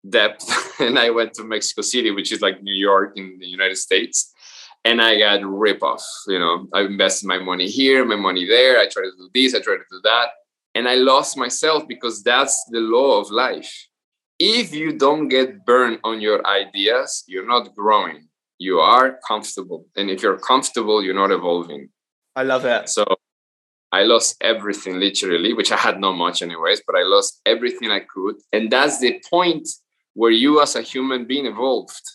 depth 0.09 0.45
and 0.79 0.97
I 0.97 1.09
went 1.09 1.33
to 1.35 1.43
Mexico 1.43 1.81
City, 1.81 2.11
which 2.11 2.31
is 2.31 2.41
like 2.41 2.63
New 2.63 2.73
York 2.73 3.13
in 3.17 3.37
the 3.39 3.47
United 3.47 3.77
States. 3.77 4.33
And 4.83 5.01
I 5.01 5.19
got 5.19 5.45
rip 5.45 5.83
off. 5.83 6.03
You 6.27 6.39
know, 6.39 6.67
I 6.73 6.81
invested 6.81 7.27
my 7.27 7.37
money 7.37 7.67
here, 7.67 8.03
my 8.05 8.15
money 8.15 8.45
there. 8.45 8.79
I 8.79 8.87
tried 8.87 9.03
to 9.03 9.11
do 9.17 9.29
this, 9.33 9.53
I 9.53 9.59
tried 9.59 9.77
to 9.77 9.91
do 9.91 10.01
that. 10.03 10.29
And 10.73 10.87
I 10.87 10.95
lost 10.95 11.37
myself 11.37 11.87
because 11.87 12.23
that's 12.23 12.63
the 12.71 12.79
law 12.79 13.19
of 13.19 13.29
life. 13.29 13.87
If 14.39 14.73
you 14.73 14.97
don't 14.97 15.27
get 15.27 15.65
burned 15.65 15.99
on 16.03 16.21
your 16.21 16.47
ideas, 16.47 17.23
you're 17.27 17.45
not 17.45 17.75
growing 17.75 18.29
you 18.61 18.79
are 18.79 19.17
comfortable. 19.27 19.87
And 19.97 20.11
if 20.11 20.21
you're 20.21 20.37
comfortable, 20.37 21.01
you're 21.03 21.21
not 21.23 21.31
evolving. 21.31 21.89
I 22.35 22.43
love 22.43 22.63
it. 22.65 22.89
So 22.89 23.03
I 23.91 24.03
lost 24.03 24.37
everything 24.39 24.99
literally, 24.99 25.51
which 25.53 25.71
I 25.71 25.77
had 25.77 25.99
not 25.99 26.13
much 26.13 26.43
anyways, 26.43 26.83
but 26.85 26.95
I 26.95 27.01
lost 27.01 27.41
everything 27.43 27.89
I 27.89 28.01
could. 28.01 28.35
And 28.53 28.71
that's 28.71 28.99
the 28.99 29.19
point 29.27 29.67
where 30.13 30.29
you 30.31 30.61
as 30.61 30.75
a 30.75 30.83
human 30.83 31.25
being 31.25 31.47
evolved. 31.47 32.05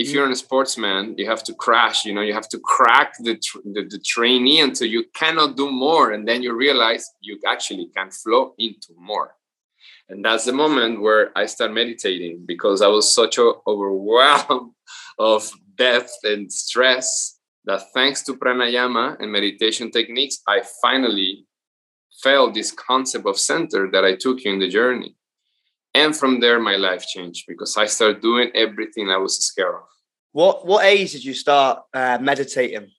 if 0.00 0.08
mm. 0.08 0.12
you're 0.12 0.30
a 0.30 0.42
sportsman 0.44 1.04
you 1.20 1.26
have 1.32 1.44
to 1.48 1.54
crash 1.64 1.98
you 2.06 2.12
know 2.14 2.24
you 2.28 2.34
have 2.40 2.50
to 2.54 2.60
crack 2.72 3.08
the, 3.26 3.34
tr- 3.46 3.64
the, 3.74 3.82
the 3.92 4.00
trainee 4.12 4.60
until 4.66 4.88
you 4.96 5.02
cannot 5.20 5.50
do 5.62 5.66
more 5.86 6.06
and 6.14 6.22
then 6.28 6.38
you 6.44 6.50
realize 6.66 7.04
you 7.28 7.34
actually 7.54 7.86
can 7.96 8.08
flow 8.20 8.42
into 8.66 8.90
more 9.10 9.28
and 10.10 10.18
that's 10.24 10.44
the 10.48 10.56
moment 10.62 10.92
where 11.04 11.24
i 11.40 11.44
start 11.54 11.70
meditating 11.80 12.34
because 12.52 12.78
i 12.86 12.90
was 12.96 13.06
such 13.20 13.34
a 13.38 13.46
overwhelmed 13.72 14.70
of 15.32 15.40
death 15.78 16.10
and 16.24 16.52
stress 16.52 17.38
that 17.64 17.82
thanks 17.94 18.22
to 18.22 18.34
pranayama 18.34 19.16
and 19.20 19.30
meditation 19.30 19.90
techniques 19.90 20.40
i 20.46 20.62
finally 20.82 21.46
felt 22.22 22.54
this 22.54 22.70
concept 22.72 23.26
of 23.26 23.38
center 23.38 23.90
that 23.90 24.04
i 24.04 24.14
took 24.14 24.44
you 24.44 24.52
in 24.52 24.58
the 24.58 24.68
journey. 24.68 25.14
And 25.94 26.14
from 26.14 26.40
there 26.40 26.60
my 26.60 26.76
life 26.76 27.06
changed 27.06 27.44
because 27.48 27.76
i 27.76 27.86
started 27.86 28.20
doing 28.20 28.50
everything 28.54 29.10
i 29.10 29.16
was 29.16 29.38
scared 29.38 29.74
of. 29.74 29.88
What 30.32 30.66
what 30.66 30.84
age 30.84 31.12
did 31.12 31.24
you 31.24 31.34
start 31.34 31.82
uh, 31.94 32.18
meditating? 32.20 32.90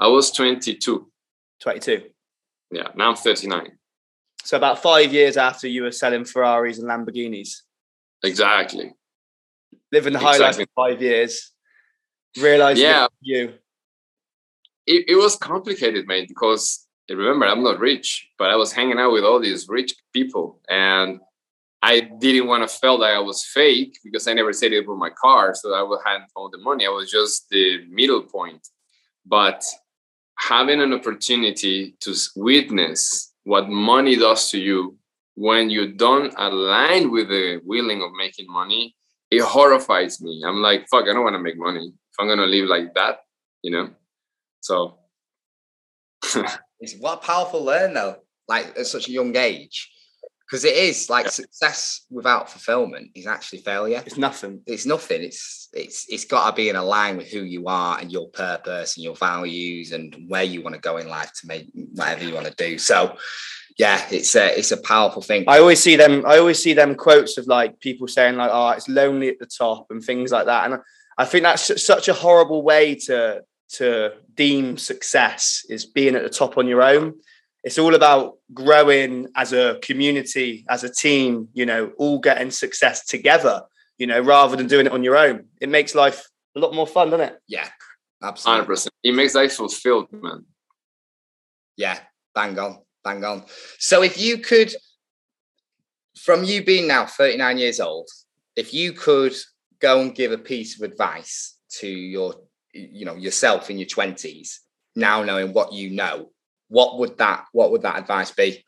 I 0.00 0.08
was 0.08 0.30
22 0.30 1.10
22 1.60 2.02
yeah 2.70 2.88
now 2.94 3.10
i'm 3.10 3.16
39 3.16 3.72
so 4.44 4.56
about 4.56 4.80
five 4.80 5.12
years 5.12 5.36
after 5.36 5.66
you 5.66 5.82
were 5.82 5.92
selling 5.92 6.24
ferraris 6.24 6.78
and 6.78 6.88
lamborghinis. 6.88 7.62
Exactly 8.22 8.92
living 9.92 10.12
the 10.12 10.18
high 10.18 10.32
exactly. 10.32 10.62
life 10.62 10.68
for 10.74 10.88
five 10.88 11.02
years 11.02 11.52
realizing 12.40 12.84
yeah 12.84 13.06
you 13.20 13.52
it, 14.86 15.04
it 15.08 15.16
was 15.16 15.36
complicated 15.36 16.06
man, 16.06 16.24
because 16.28 16.86
remember 17.10 17.46
i'm 17.46 17.62
not 17.62 17.78
rich 17.78 18.28
but 18.38 18.50
i 18.50 18.56
was 18.56 18.72
hanging 18.72 18.98
out 18.98 19.12
with 19.12 19.24
all 19.24 19.40
these 19.40 19.66
rich 19.68 19.94
people 20.12 20.60
and 20.68 21.20
I 21.82 22.00
didn't 22.00 22.48
want 22.48 22.68
to 22.68 22.76
feel 22.76 22.98
that 22.98 23.14
I 23.14 23.20
was 23.20 23.44
fake 23.44 23.98
because 24.02 24.26
I 24.26 24.32
never 24.32 24.52
said 24.52 24.72
it 24.72 24.88
with 24.88 24.98
my 24.98 25.10
car, 25.10 25.54
so 25.54 25.74
I 25.74 25.82
would 25.82 26.00
have 26.04 26.22
all 26.34 26.50
the 26.50 26.58
money. 26.58 26.84
I 26.84 26.90
was 26.90 27.10
just 27.10 27.48
the 27.50 27.84
middle 27.88 28.22
point. 28.22 28.66
But 29.24 29.62
having 30.38 30.80
an 30.80 30.92
opportunity 30.92 31.96
to 32.00 32.14
witness 32.34 33.32
what 33.44 33.68
money 33.68 34.16
does 34.16 34.50
to 34.50 34.58
you 34.58 34.96
when 35.34 35.70
you 35.70 35.92
don't 35.92 36.34
align 36.36 37.12
with 37.12 37.28
the 37.28 37.60
willing 37.64 38.02
of 38.02 38.10
making 38.18 38.46
money, 38.48 38.96
it 39.30 39.42
horrifies 39.42 40.20
me. 40.20 40.42
I'm 40.46 40.62
like, 40.62 40.86
fuck, 40.90 41.04
I 41.04 41.12
don't 41.12 41.24
want 41.24 41.34
to 41.34 41.40
make 41.40 41.58
money 41.58 41.86
if 41.86 42.16
I'm 42.18 42.28
gonna 42.28 42.46
live 42.46 42.68
like 42.68 42.94
that, 42.94 43.20
you 43.62 43.70
know. 43.70 43.90
So, 44.60 44.98
it's 46.80 46.96
what 46.98 47.22
a 47.22 47.26
powerful 47.26 47.64
learn 47.64 47.94
though, 47.94 48.16
like 48.48 48.78
at 48.78 48.86
such 48.86 49.08
a 49.08 49.12
young 49.12 49.36
age 49.36 49.90
because 50.48 50.64
it 50.64 50.74
is 50.74 51.10
like 51.10 51.26
yeah. 51.26 51.30
success 51.30 52.06
without 52.10 52.50
fulfillment 52.50 53.10
is 53.14 53.26
actually 53.26 53.58
failure. 53.58 54.02
It's 54.06 54.16
nothing. 54.16 54.62
It's 54.66 54.86
nothing. 54.86 55.22
It's 55.22 55.68
it's 55.74 56.06
it's 56.08 56.24
got 56.24 56.48
to 56.48 56.56
be 56.56 56.70
in 56.70 56.76
a 56.76 56.82
line 56.82 57.18
with 57.18 57.28
who 57.28 57.42
you 57.42 57.66
are 57.66 57.98
and 57.98 58.10
your 58.10 58.28
purpose 58.30 58.96
and 58.96 59.04
your 59.04 59.14
values 59.14 59.92
and 59.92 60.16
where 60.28 60.42
you 60.42 60.62
want 60.62 60.74
to 60.74 60.80
go 60.80 60.96
in 60.96 61.08
life 61.08 61.32
to 61.40 61.46
make 61.46 61.68
whatever 61.74 62.24
you 62.24 62.34
want 62.34 62.46
to 62.46 62.54
do. 62.54 62.78
So, 62.78 63.16
yeah, 63.78 64.06
it's 64.10 64.34
a 64.34 64.58
it's 64.58 64.72
a 64.72 64.76
powerful 64.76 65.22
thing. 65.22 65.44
I 65.48 65.58
always 65.58 65.82
see 65.82 65.96
them. 65.96 66.24
I 66.26 66.38
always 66.38 66.62
see 66.62 66.74
them 66.74 66.94
quotes 66.94 67.38
of 67.38 67.46
like 67.46 67.80
people 67.80 68.08
saying 68.08 68.36
like, 68.36 68.50
"Oh, 68.52 68.70
it's 68.70 68.88
lonely 68.88 69.28
at 69.28 69.38
the 69.38 69.46
top" 69.46 69.86
and 69.90 70.02
things 70.02 70.30
like 70.32 70.46
that. 70.46 70.70
And 70.70 70.80
I 71.16 71.24
think 71.24 71.44
that's 71.44 71.82
such 71.84 72.08
a 72.08 72.12
horrible 72.12 72.62
way 72.62 72.96
to 73.06 73.42
to 73.70 74.12
deem 74.34 74.76
success 74.78 75.64
is 75.68 75.84
being 75.86 76.14
at 76.14 76.22
the 76.22 76.30
top 76.30 76.58
on 76.58 76.66
your 76.66 76.82
own 76.82 77.14
it's 77.64 77.78
all 77.78 77.94
about 77.94 78.38
growing 78.54 79.28
as 79.34 79.52
a 79.52 79.78
community, 79.82 80.64
as 80.68 80.84
a 80.84 80.88
team, 80.88 81.48
you 81.52 81.66
know, 81.66 81.92
all 81.98 82.18
getting 82.18 82.50
success 82.50 83.04
together, 83.04 83.62
you 83.98 84.06
know, 84.06 84.20
rather 84.20 84.56
than 84.56 84.68
doing 84.68 84.86
it 84.86 84.92
on 84.92 85.02
your 85.02 85.16
own. 85.16 85.46
It 85.60 85.68
makes 85.68 85.94
life 85.94 86.28
a 86.56 86.60
lot 86.60 86.74
more 86.74 86.86
fun, 86.86 87.10
doesn't 87.10 87.26
it? 87.26 87.40
Yeah, 87.48 87.68
absolutely. 88.22 88.74
100%. 88.74 88.88
It 89.02 89.14
makes 89.14 89.34
life 89.34 89.52
fulfilled, 89.52 90.12
man. 90.12 90.44
Yeah, 91.76 91.98
bang 92.34 92.58
on, 92.58 92.78
bang 93.08 93.24
on. 93.24 93.44
So 93.78 94.02
if 94.02 94.20
you 94.20 94.38
could, 94.38 94.74
from 96.18 96.44
you 96.44 96.64
being 96.64 96.86
now 96.86 97.06
39 97.06 97.58
years 97.58 97.80
old, 97.80 98.08
if 98.56 98.74
you 98.74 98.92
could 98.92 99.34
go 99.80 100.00
and 100.00 100.14
give 100.14 100.32
a 100.32 100.38
piece 100.38 100.80
of 100.80 100.90
advice 100.90 101.56
to 101.80 101.88
your, 101.88 102.34
you 102.72 103.04
know, 103.04 103.14
yourself 103.14 103.70
in 103.70 103.78
your 103.78 103.88
20s, 103.88 104.58
now 104.94 105.22
knowing 105.22 105.52
what 105.52 105.72
you 105.72 105.90
know, 105.90 106.30
what 106.68 106.98
would 106.98 107.16
that 107.16 107.46
what 107.52 107.70
would 107.70 107.82
that 107.82 107.98
advice 107.98 108.30
be? 108.30 108.62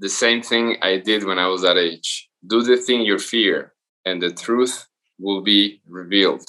The 0.00 0.08
same 0.08 0.42
thing 0.42 0.76
I 0.82 0.98
did 0.98 1.24
when 1.24 1.38
I 1.38 1.46
was 1.46 1.62
that 1.62 1.78
age. 1.78 2.28
Do 2.46 2.62
the 2.62 2.76
thing 2.76 3.00
you 3.00 3.18
fear, 3.18 3.72
and 4.04 4.22
the 4.22 4.32
truth 4.32 4.86
will 5.18 5.40
be 5.40 5.80
revealed. 5.88 6.44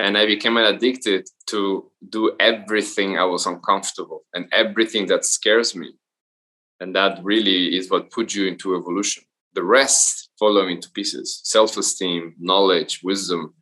And 0.00 0.16
I 0.16 0.24
became 0.24 0.56
addicted 0.56 1.28
to 1.48 1.90
do 2.08 2.34
everything 2.40 3.18
I 3.18 3.24
was 3.24 3.46
uncomfortable 3.46 4.24
and 4.32 4.46
everything 4.52 5.06
that 5.08 5.24
scares 5.24 5.76
me. 5.76 5.92
And 6.80 6.96
that 6.96 7.22
really 7.22 7.76
is 7.76 7.90
what 7.90 8.10
put 8.10 8.34
you 8.34 8.46
into 8.46 8.76
evolution. 8.76 9.24
The 9.52 9.62
rest 9.62 10.30
follow 10.38 10.66
into 10.68 10.90
pieces 10.90 11.40
self 11.44 11.76
esteem, 11.76 12.34
knowledge, 12.38 13.00
wisdom. 13.04 13.54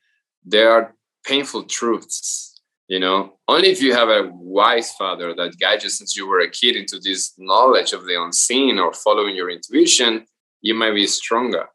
They 0.44 0.62
are 0.62 0.94
painful 1.24 1.64
truths 1.64 2.48
you 2.88 2.98
know 2.98 3.34
only 3.46 3.68
if 3.68 3.82
you 3.82 3.92
have 3.92 4.08
a 4.08 4.30
wise 4.32 4.92
father 4.92 5.34
that 5.34 5.58
guides 5.60 5.84
you 5.84 5.90
since 5.90 6.16
you 6.16 6.26
were 6.26 6.40
a 6.40 6.50
kid 6.50 6.74
into 6.74 6.98
this 6.98 7.34
knowledge 7.38 7.92
of 7.92 8.06
the 8.06 8.20
unseen 8.20 8.78
or 8.78 8.92
following 8.92 9.36
your 9.36 9.50
intuition 9.50 10.24
you 10.62 10.74
might 10.74 10.94
be 10.94 11.06
stronger 11.06 11.66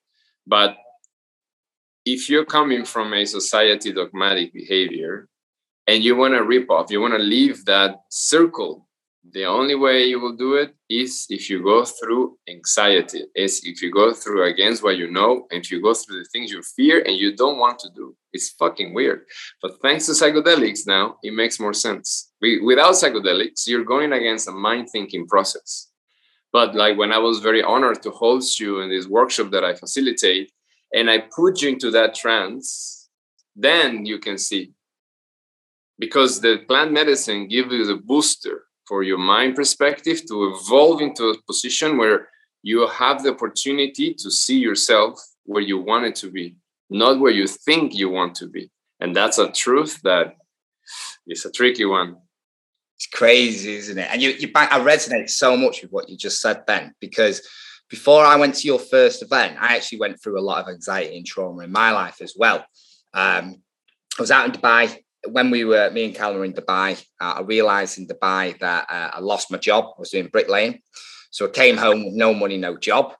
but 0.48 0.75
if 2.05 2.29
you're 2.29 2.45
coming 2.45 2.86
from 2.86 3.13
a 3.13 3.25
society 3.25 3.91
dogmatic 3.91 4.53
behavior 4.53 5.27
and 5.88 6.03
you 6.03 6.15
want 6.15 6.33
to 6.33 6.43
rip 6.43 6.69
off 6.69 6.91
you 6.91 7.01
want 7.01 7.13
to 7.13 7.19
leave 7.19 7.65
that 7.65 8.01
circle 8.10 8.88
the 9.31 9.45
only 9.45 9.75
way 9.75 10.03
you 10.03 10.19
will 10.19 10.36
do 10.36 10.55
it 10.55 10.75
is 10.89 11.25
if 11.29 11.50
you 11.50 11.63
go 11.63 11.86
through 11.86 12.38
anxiety 12.50 13.24
is 13.36 13.62
if 13.63 13.81
you 13.81 13.89
go 13.89 14.12
through 14.13 14.43
against 14.43 14.83
what 14.83 14.98
you 14.98 15.10
know 15.10 15.48
and 15.50 15.63
if 15.63 15.72
you 15.72 15.81
go 15.81 15.93
through 15.93 16.19
the 16.19 16.29
things 16.33 16.51
you 16.51 16.62
fear 16.75 17.01
and 17.05 17.15
you 17.15 17.33
don't 17.33 17.57
want 17.57 17.79
to 17.79 17.89
do 17.95 18.15
it's 18.33 18.50
fucking 18.50 18.93
weird. 18.93 19.25
But 19.62 19.79
thanks 19.81 20.07
to 20.07 20.12
psychedelics 20.12 20.86
now 20.88 21.17
it 21.24 21.33
makes 21.33 21.60
more 21.60 21.74
sense. 21.74 22.31
Without 22.41 22.95
psychedelics 22.95 23.65
you're 23.65 23.86
going 23.86 24.12
against 24.12 24.50
a 24.50 24.51
mind 24.51 24.89
thinking 24.91 25.25
process. 25.27 25.89
But 26.51 26.75
like 26.75 26.98
when 26.98 27.13
i 27.13 27.17
was 27.17 27.39
very 27.39 27.63
honored 27.63 28.03
to 28.03 28.12
host 28.12 28.60
you 28.60 28.81
in 28.81 28.89
this 28.89 29.07
workshop 29.07 29.51
that 29.51 29.63
i 29.63 29.74
facilitate 29.74 30.51
and 30.93 31.09
i 31.09 31.17
put 31.35 31.62
you 31.62 31.69
into 31.69 31.91
that 31.91 32.15
trance 32.15 33.09
then 33.55 34.05
you 34.05 34.19
can 34.19 34.38
see 34.38 34.71
because 36.00 36.41
the 36.41 36.57
plant 36.67 36.91
medicine 36.91 37.47
gives 37.47 37.71
you 37.71 37.85
the 37.85 37.95
booster 37.95 38.65
for 38.88 39.03
your 39.03 39.17
mind 39.17 39.55
perspective 39.55 40.25
to 40.27 40.53
evolve 40.55 41.01
into 41.01 41.29
a 41.29 41.41
position 41.43 41.97
where 41.97 42.27
you 42.62 42.88
have 42.88 43.23
the 43.23 43.31
opportunity 43.31 44.13
to 44.13 44.31
see 44.31 44.57
yourself 44.57 45.19
where 45.45 45.62
you 45.62 45.77
want 45.77 46.05
it 46.05 46.15
to 46.15 46.31
be, 46.31 46.55
not 46.89 47.19
where 47.19 47.31
you 47.31 47.47
think 47.47 47.93
you 47.93 48.09
want 48.09 48.35
to 48.35 48.47
be. 48.47 48.71
And 49.00 49.15
that's 49.15 49.38
a 49.38 49.51
truth 49.51 50.01
that 50.03 50.38
is 51.27 51.45
a 51.45 51.51
tricky 51.51 51.85
one. 51.85 52.17
It's 52.97 53.07
crazy, 53.07 53.75
isn't 53.75 53.97
it? 53.97 54.07
And 54.12 54.21
you, 54.21 54.29
you, 54.31 54.50
I 54.55 54.79
resonate 54.79 55.29
so 55.29 55.57
much 55.57 55.81
with 55.81 55.91
what 55.91 56.09
you 56.09 56.17
just 56.17 56.41
said, 56.41 56.65
Ben, 56.65 56.93
because 57.01 57.45
before 57.93 58.25
I 58.25 58.38
went 58.38 58.55
to 58.55 58.65
your 58.65 58.79
first 58.79 59.21
event, 59.21 59.55
I 59.62 59.75
actually 59.75 60.00
went 60.00 60.19
through 60.19 60.39
a 60.39 60.47
lot 60.50 60.63
of 60.63 60.67
anxiety 60.67 61.15
and 61.15 61.23
trauma 61.23 61.62
in 61.62 61.71
my 61.71 61.91
life 61.91 62.21
as 62.21 62.33
well. 62.35 62.65
Um, 63.13 63.62
I 64.17 64.21
was 64.23 64.31
out 64.31 64.47
in 64.47 64.51
Dubai 64.51 64.97
when 65.27 65.51
we 65.51 65.63
were, 65.63 65.91
me 65.91 66.05
and 66.05 66.15
Callum 66.15 66.38
were 66.39 66.45
in 66.45 66.53
Dubai, 66.53 67.00
uh, 67.21 67.33
I 67.38 67.41
realized 67.41 68.00
in 68.00 68.07
Dubai 68.07 68.59
that 68.62 68.88
uh, 68.89 69.12
I 69.13 69.19
lost 69.19 69.51
my 69.51 69.59
job. 69.59 69.85
I 69.95 70.00
was 70.00 70.09
doing 70.09 70.25
bricklaying. 70.25 70.79
So 71.29 71.45
I 71.45 71.50
came 71.50 71.77
home 71.77 72.03
with 72.05 72.15
no 72.15 72.33
money, 72.33 72.57
no 72.57 72.77
job. 72.77 73.13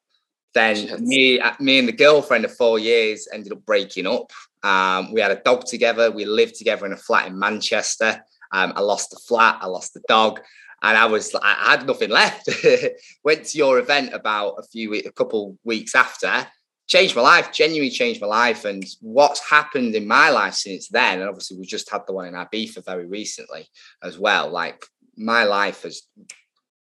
Then 0.56 1.06
me, 1.06 1.40
uh, 1.40 1.54
me 1.60 1.78
and 1.78 1.88
the 1.88 1.94
girlfriend 1.94 2.44
of 2.44 2.56
four 2.56 2.80
years 2.80 3.28
ended 3.32 3.54
up 3.54 3.64
breaking 3.68 4.08
up. 4.08 4.32
Um, 4.64 5.14
we 5.14 5.22
had 5.22 5.30
a 5.30 5.44
dog 5.44 5.66
together. 5.66 6.10
We 6.10 6.26
lived 6.26 6.56
together 6.56 6.88
in 6.88 6.94
a 6.94 6.98
flat 6.98 7.28
in 7.28 7.38
Manchester. 7.38 8.24
Um, 8.52 8.74
I 8.76 8.82
lost 8.82 9.12
the 9.12 9.20
flat. 9.28 9.60
I 9.62 9.68
lost 9.68 9.94
the 9.94 10.02
dog, 10.08 10.42
and 10.84 10.98
I 10.98 11.06
was 11.06 11.34
I 11.42 11.72
had 11.72 11.88
nothing 11.88 12.10
left. 12.10 12.50
Went 13.24 13.46
to 13.46 13.58
your 13.58 13.80
event 13.80 14.14
about 14.14 14.56
a 14.60 14.64
few 14.64 14.94
a 14.94 15.12
couple 15.12 15.58
weeks 15.64 15.96
after, 15.96 16.46
changed 16.88 17.16
my 17.16 17.22
life, 17.22 17.54
genuinely 17.54 17.90
changed 17.90 18.22
my 18.22 18.28
life. 18.28 18.66
And 18.66 18.86
what's 19.00 19.50
happened 19.50 19.96
in 19.96 20.06
my 20.06 20.30
life 20.30 20.56
since 20.56 20.90
then, 20.90 21.20
and 21.20 21.30
obviously 21.30 21.58
we 21.58 21.66
just 21.66 21.90
had 21.90 22.02
the 22.06 22.14
one 22.14 22.28
in 22.28 22.34
Ibiza 22.34 22.86
very 22.86 23.06
recently 23.06 23.66
as 24.04 24.20
well. 24.20 24.50
Like 24.50 24.86
my 25.16 25.46
life 25.46 25.84
has 25.84 26.02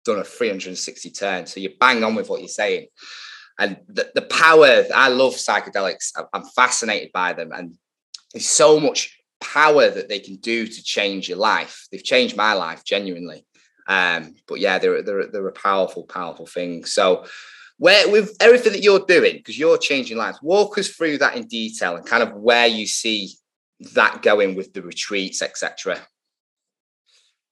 done 0.05 0.19
a 0.19 0.25
360 0.25 1.11
turn. 1.11 1.47
So 1.47 1.61
you 1.61 1.71
bang 1.81 2.05
on 2.05 2.15
with 2.15 2.29
what 2.29 2.41
you're 2.41 2.49
saying. 2.49 2.89
And 3.59 3.79
the, 3.89 4.11
the 4.15 4.23
power, 4.23 4.85
I 4.95 5.09
love 5.09 5.35
psychedelics. 5.35 6.13
I'm 6.35 6.45
fascinated 6.55 7.11
by 7.15 7.33
them. 7.33 7.51
And 7.53 7.75
there's 8.35 8.47
so 8.47 8.79
much 8.79 9.19
power 9.41 9.89
that 9.89 10.11
they 10.11 10.19
can 10.19 10.37
do 10.37 10.67
to 10.67 10.83
change 10.83 11.31
your 11.31 11.39
life. 11.39 11.87
They've 11.91 12.05
changed 12.05 12.37
my 12.37 12.53
life 12.53 12.85
genuinely. 12.85 13.47
Um, 13.89 14.35
but 14.49 14.61
yeah, 14.61 14.79
they're, 14.79 15.03
they're, 15.03 15.27
they're 15.27 15.49
a 15.49 15.53
powerful, 15.53 16.05
powerful 16.05 16.47
thing. 16.47 16.85
So 16.85 17.25
Where 17.79 18.11
with 18.11 18.37
everything 18.41 18.73
that 18.73 18.83
you're 18.83 19.05
doing, 19.07 19.37
because 19.37 19.59
you're 19.59 19.79
changing 19.79 20.17
lives, 20.17 20.39
walk 20.43 20.79
us 20.79 20.89
through 20.89 21.19
that 21.19 21.37
in 21.37 21.47
detail 21.47 21.97
and 21.97 22.07
kind 22.07 22.23
of 22.23 22.33
where 22.35 22.67
you 22.67 22.87
see 22.87 23.33
that 23.95 24.23
going 24.23 24.55
with 24.55 24.73
the 24.73 24.83
retreats, 24.83 25.43
etc. 25.43 25.99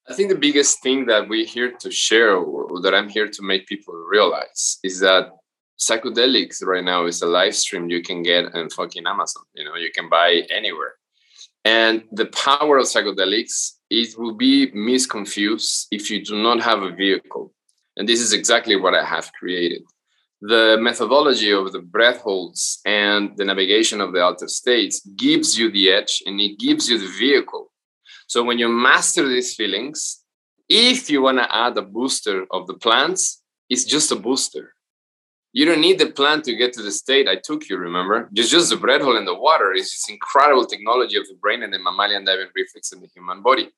I 0.08 0.14
think 0.14 0.30
the 0.30 0.38
biggest 0.38 0.82
thing 0.82 1.06
that 1.06 1.28
we're 1.28 1.46
here 1.46 1.72
to 1.72 1.90
share, 1.90 2.36
or 2.36 2.80
that 2.80 2.94
I'm 2.94 3.08
here 3.08 3.28
to 3.28 3.42
make 3.42 3.66
people 3.66 3.94
realize, 3.94 4.78
is 4.82 5.00
that 5.00 5.30
psychedelics 5.78 6.64
right 6.64 6.84
now 6.84 7.04
is 7.04 7.20
a 7.20 7.26
live 7.26 7.54
stream 7.54 7.90
you 7.90 8.02
can 8.02 8.22
get 8.22 8.54
on 8.54 8.70
fucking 8.70 9.06
Amazon. 9.06 9.44
You 9.54 9.64
know, 9.64 9.76
you 9.76 9.90
can 9.94 10.08
buy 10.08 10.42
anywhere. 10.50 10.94
And 11.66 12.04
the 12.12 12.26
power 12.26 12.78
of 12.78 12.86
psychedelics, 12.86 13.72
it 14.02 14.18
will 14.18 14.34
be 14.34 14.70
misconfused 14.72 15.86
if 15.90 16.10
you 16.10 16.24
do 16.24 16.36
not 16.42 16.62
have 16.62 16.82
a 16.82 16.90
vehicle. 16.90 17.52
And 17.96 18.08
this 18.08 18.20
is 18.20 18.32
exactly 18.32 18.76
what 18.76 18.94
I 18.94 19.04
have 19.04 19.32
created. 19.38 19.82
The 20.40 20.76
methodology 20.80 21.52
of 21.52 21.72
the 21.72 21.80
breath 21.80 22.20
holds 22.20 22.80
and 22.84 23.36
the 23.36 23.44
navigation 23.44 24.00
of 24.00 24.12
the 24.12 24.22
altered 24.22 24.50
states 24.50 25.00
gives 25.16 25.58
you 25.58 25.70
the 25.70 25.90
edge 25.90 26.22
and 26.26 26.40
it 26.40 26.58
gives 26.58 26.88
you 26.88 26.98
the 26.98 27.12
vehicle. 27.18 27.70
So 28.26 28.42
when 28.42 28.58
you 28.58 28.68
master 28.68 29.26
these 29.28 29.54
feelings, 29.54 30.22
if 30.68 31.08
you 31.08 31.22
want 31.22 31.38
to 31.38 31.54
add 31.54 31.76
a 31.76 31.82
booster 31.82 32.46
of 32.50 32.66
the 32.66 32.74
plants, 32.74 33.42
it's 33.70 33.84
just 33.84 34.12
a 34.12 34.16
booster 34.16 34.74
you 35.54 35.64
don't 35.64 35.80
need 35.80 36.00
the 36.00 36.10
plant 36.10 36.42
to 36.44 36.56
get 36.56 36.72
to 36.72 36.82
the 36.82 36.90
state 36.90 37.28
I 37.28 37.36
took 37.36 37.68
you, 37.68 37.76
remember? 37.76 38.28
It's 38.34 38.50
just 38.50 38.70
the 38.70 38.76
breath 38.76 39.02
hole 39.02 39.16
and 39.16 39.26
the 39.26 39.36
water 39.36 39.72
It's 39.72 39.92
just 39.92 40.10
incredible 40.10 40.66
technology 40.66 41.16
of 41.16 41.28
the 41.28 41.36
brain 41.40 41.62
and 41.62 41.72
the 41.72 41.78
mammalian 41.78 42.24
diving 42.24 42.48
reflex 42.56 42.92
in 42.92 43.00
the 43.00 43.06
human 43.06 43.40
body. 43.40 43.70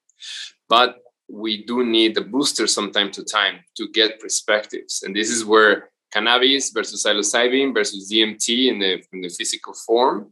But 0.68 0.98
we 1.28 1.64
do 1.64 1.84
need 1.84 2.14
the 2.14 2.20
booster 2.20 2.66
from 2.66 2.92
time 2.92 3.10
to 3.12 3.24
time 3.24 3.60
to 3.76 3.88
get 3.88 4.20
perspectives. 4.20 5.02
And 5.02 5.14
this 5.14 5.30
is 5.30 5.44
where 5.44 5.90
cannabis 6.12 6.70
versus 6.70 7.04
psilocybin 7.04 7.74
versus 7.74 8.10
DMT 8.10 8.68
in 8.68 8.78
the, 8.78 9.02
in 9.12 9.20
the 9.22 9.28
physical 9.28 9.74
form 9.86 10.30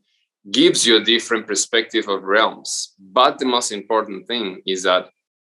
gives 0.50 0.86
you 0.86 0.96
a 0.96 1.04
different 1.04 1.46
perspective 1.46 2.08
of 2.08 2.22
realms. 2.22 2.94
But 2.98 3.38
the 3.38 3.46
most 3.46 3.72
important 3.72 4.26
thing 4.26 4.60
is 4.66 4.82
that 4.82 5.08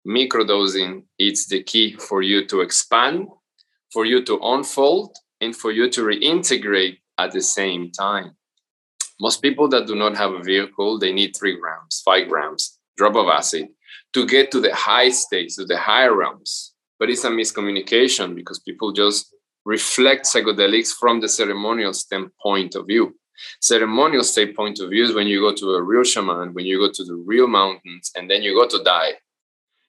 microdosing 0.07 1.03
is 1.19 1.48
the 1.48 1.62
key 1.63 1.98
for 1.98 2.22
you 2.22 2.46
to 2.48 2.62
expand, 2.62 3.27
for 3.91 4.05
you 4.05 4.24
to 4.24 4.39
unfold, 4.41 5.15
and 5.41 5.55
for 5.55 5.72
you 5.72 5.89
to 5.89 6.01
reintegrate 6.01 6.98
at 7.17 7.31
the 7.31 7.41
same 7.41 7.91
time. 7.91 8.31
Most 9.19 9.41
people 9.41 9.67
that 9.69 9.88
do 9.88 9.96
not 9.96 10.15
have 10.15 10.31
a 10.31 10.43
vehicle, 10.43 11.00
they 11.00 11.12
need 11.12 11.36
three 11.36 11.60
grams, 11.60 12.01
five 12.05 12.29
grams, 12.29 12.79
drop 12.96 13.15
of 13.15 13.27
acid 13.27 13.67
to 14.13 14.25
get 14.25 14.51
to 14.51 14.59
the 14.59 14.73
high 14.73 15.09
states, 15.09 15.55
to 15.57 15.65
the 15.65 15.77
higher 15.77 16.15
realms. 16.15 16.73
But 16.99 17.09
it's 17.09 17.23
a 17.23 17.29
miscommunication 17.29 18.35
because 18.35 18.59
people 18.59 18.91
just 18.91 19.33
reflect 19.65 20.25
psychedelics 20.25 20.93
from 20.93 21.19
the 21.19 21.29
ceremonial 21.29 21.93
standpoint 21.93 22.75
of 22.75 22.87
view. 22.87 23.15
Ceremonial 23.61 24.23
state 24.23 24.55
point 24.55 24.79
of 24.79 24.89
view 24.89 25.03
is 25.03 25.13
when 25.13 25.27
you 25.27 25.41
go 25.41 25.53
to 25.53 25.75
a 25.75 25.83
real 25.83 26.03
shaman, 26.03 26.53
when 26.53 26.65
you 26.65 26.79
go 26.79 26.91
to 26.91 27.03
the 27.03 27.15
real 27.15 27.47
mountains, 27.47 28.11
and 28.15 28.29
then 28.29 28.41
you 28.41 28.55
go 28.55 28.67
to 28.67 28.83
die. 28.83 29.11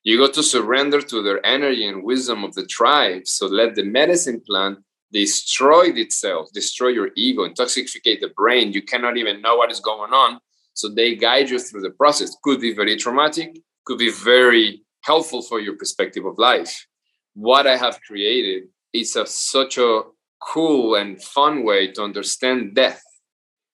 You 0.03 0.19
go 0.19 0.31
to 0.31 0.43
surrender 0.43 1.01
to 1.01 1.23
their 1.23 1.45
energy 1.47 1.87
and 1.87 2.03
wisdom 2.03 2.45
of 2.45 2.55
the 2.55 2.67
tribe. 2.67 3.27
So 3.27 3.47
let 3.47 3.75
the 3.75 3.85
medicine 3.85 4.43
plant 4.47 4.79
destroy 5.13 5.87
itself, 5.95 6.49
destroy 6.53 6.89
your 6.89 7.11
ego, 7.17 7.45
intoxicate 7.45 8.21
the 8.21 8.33
brain. 8.37 8.73
You 8.73 8.83
cannot 8.83 9.17
even 9.17 9.41
know 9.41 9.57
what 9.57 9.71
is 9.71 9.81
going 9.81 10.13
on. 10.13 10.41
So 10.75 10.89
they 10.89 11.17
guide 11.17 11.51
you 11.51 11.59
through 11.59 11.81
the 11.81 11.91
process. 11.91 12.37
Could 12.43 12.61
be 12.61 12.75
very 12.75 12.97
traumatic, 12.97 13.61
could 13.89 13.99
be 13.99 14.13
very 14.13 14.83
helpful 15.01 15.41
for 15.41 15.59
your 15.61 15.75
perspective 15.75 16.27
of 16.27 16.39
life. 16.39 16.87
What 17.33 17.67
I 17.67 17.77
have 17.79 17.99
created 18.07 18.65
is 18.93 19.17
a, 19.17 19.25
such 19.25 19.79
a 19.79 20.03
cool 20.43 20.95
and 20.97 21.21
fun 21.23 21.65
way 21.65 21.91
to 21.93 22.03
understand 22.03 22.75
death. 22.75 23.03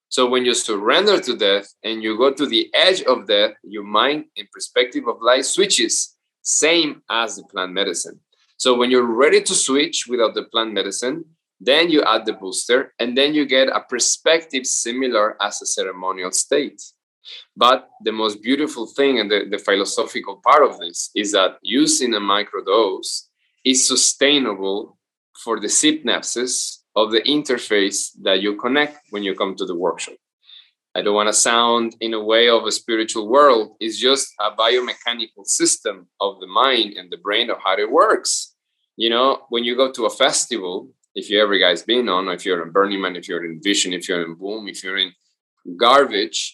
So 0.07 0.25
when 0.29 0.45
you 0.45 0.53
surrender 0.53 1.19
to 1.19 1.35
death 1.35 1.67
and 1.83 2.01
you 2.01 2.17
go 2.17 2.31
to 2.31 2.45
the 2.45 2.73
edge 2.73 3.01
of 3.01 3.27
death, 3.27 3.55
your 3.63 3.83
mind 3.83 4.25
and 4.37 4.47
perspective 4.51 5.03
of 5.09 5.17
life 5.21 5.43
switches, 5.43 6.15
same 6.41 7.01
as 7.09 7.35
the 7.35 7.43
plant 7.43 7.73
medicine. 7.73 8.21
So 8.55 8.73
when 8.77 8.89
you're 8.91 9.13
ready 9.23 9.41
to 9.41 9.53
switch 9.53 10.05
without 10.07 10.33
the 10.33 10.43
plant 10.43 10.71
medicine, 10.71 11.25
then 11.59 11.89
you 11.89 12.03
add 12.03 12.25
the 12.25 12.33
booster, 12.33 12.93
and 12.99 13.17
then 13.17 13.33
you 13.33 13.45
get 13.45 13.67
a 13.67 13.81
perspective 13.81 14.65
similar 14.65 15.41
as 15.41 15.61
a 15.61 15.65
ceremonial 15.65 16.31
state. 16.31 16.81
But 17.55 17.89
the 18.03 18.11
most 18.11 18.41
beautiful 18.41 18.85
thing 18.85 19.19
and 19.19 19.29
the, 19.29 19.45
the 19.49 19.57
philosophical 19.57 20.41
part 20.43 20.63
of 20.63 20.79
this 20.79 21.09
is 21.15 21.31
that 21.31 21.57
using 21.61 22.13
a 22.13 22.19
microdose 22.19 23.27
is 23.63 23.87
sustainable 23.87 24.97
for 25.43 25.59
the 25.59 25.67
synapses 25.67 26.79
of 26.95 27.11
the 27.11 27.21
interface 27.21 28.11
that 28.23 28.41
you 28.41 28.55
connect 28.55 28.99
when 29.09 29.23
you 29.23 29.35
come 29.35 29.55
to 29.55 29.65
the 29.65 29.75
workshop. 29.75 30.15
I 30.95 31.01
don't 31.01 31.15
want 31.15 31.27
to 31.27 31.33
sound 31.33 31.97
in 31.99 32.13
a 32.13 32.23
way 32.23 32.47
of 32.47 32.63
a 32.63 32.71
spiritual 32.71 33.27
world. 33.27 33.75
It's 33.81 33.97
just 33.99 34.33
a 34.39 34.51
biomechanical 34.51 35.45
system 35.45 36.07
of 36.21 36.39
the 36.39 36.47
mind 36.47 36.93
and 36.93 37.11
the 37.11 37.17
brain 37.17 37.49
of 37.49 37.57
how 37.65 37.77
it 37.77 37.91
works. 37.91 38.55
You 38.95 39.09
know, 39.09 39.41
when 39.49 39.65
you 39.65 39.75
go 39.75 39.91
to 39.91 40.05
a 40.05 40.09
festival, 40.09 40.89
if 41.13 41.29
you 41.29 41.41
ever 41.41 41.57
guys 41.57 41.83
been 41.83 42.07
on, 42.07 42.29
if 42.29 42.45
you're 42.45 42.65
in 42.65 42.71
Burning 42.71 43.01
Man, 43.01 43.17
if 43.17 43.27
you're 43.27 43.43
in 43.43 43.59
Vision, 43.61 43.91
if 43.91 44.07
you're 44.07 44.23
in 44.23 44.35
Boom, 44.35 44.69
if 44.69 44.85
you're 44.85 44.97
in 44.97 45.11
Garbicz, 45.67 46.51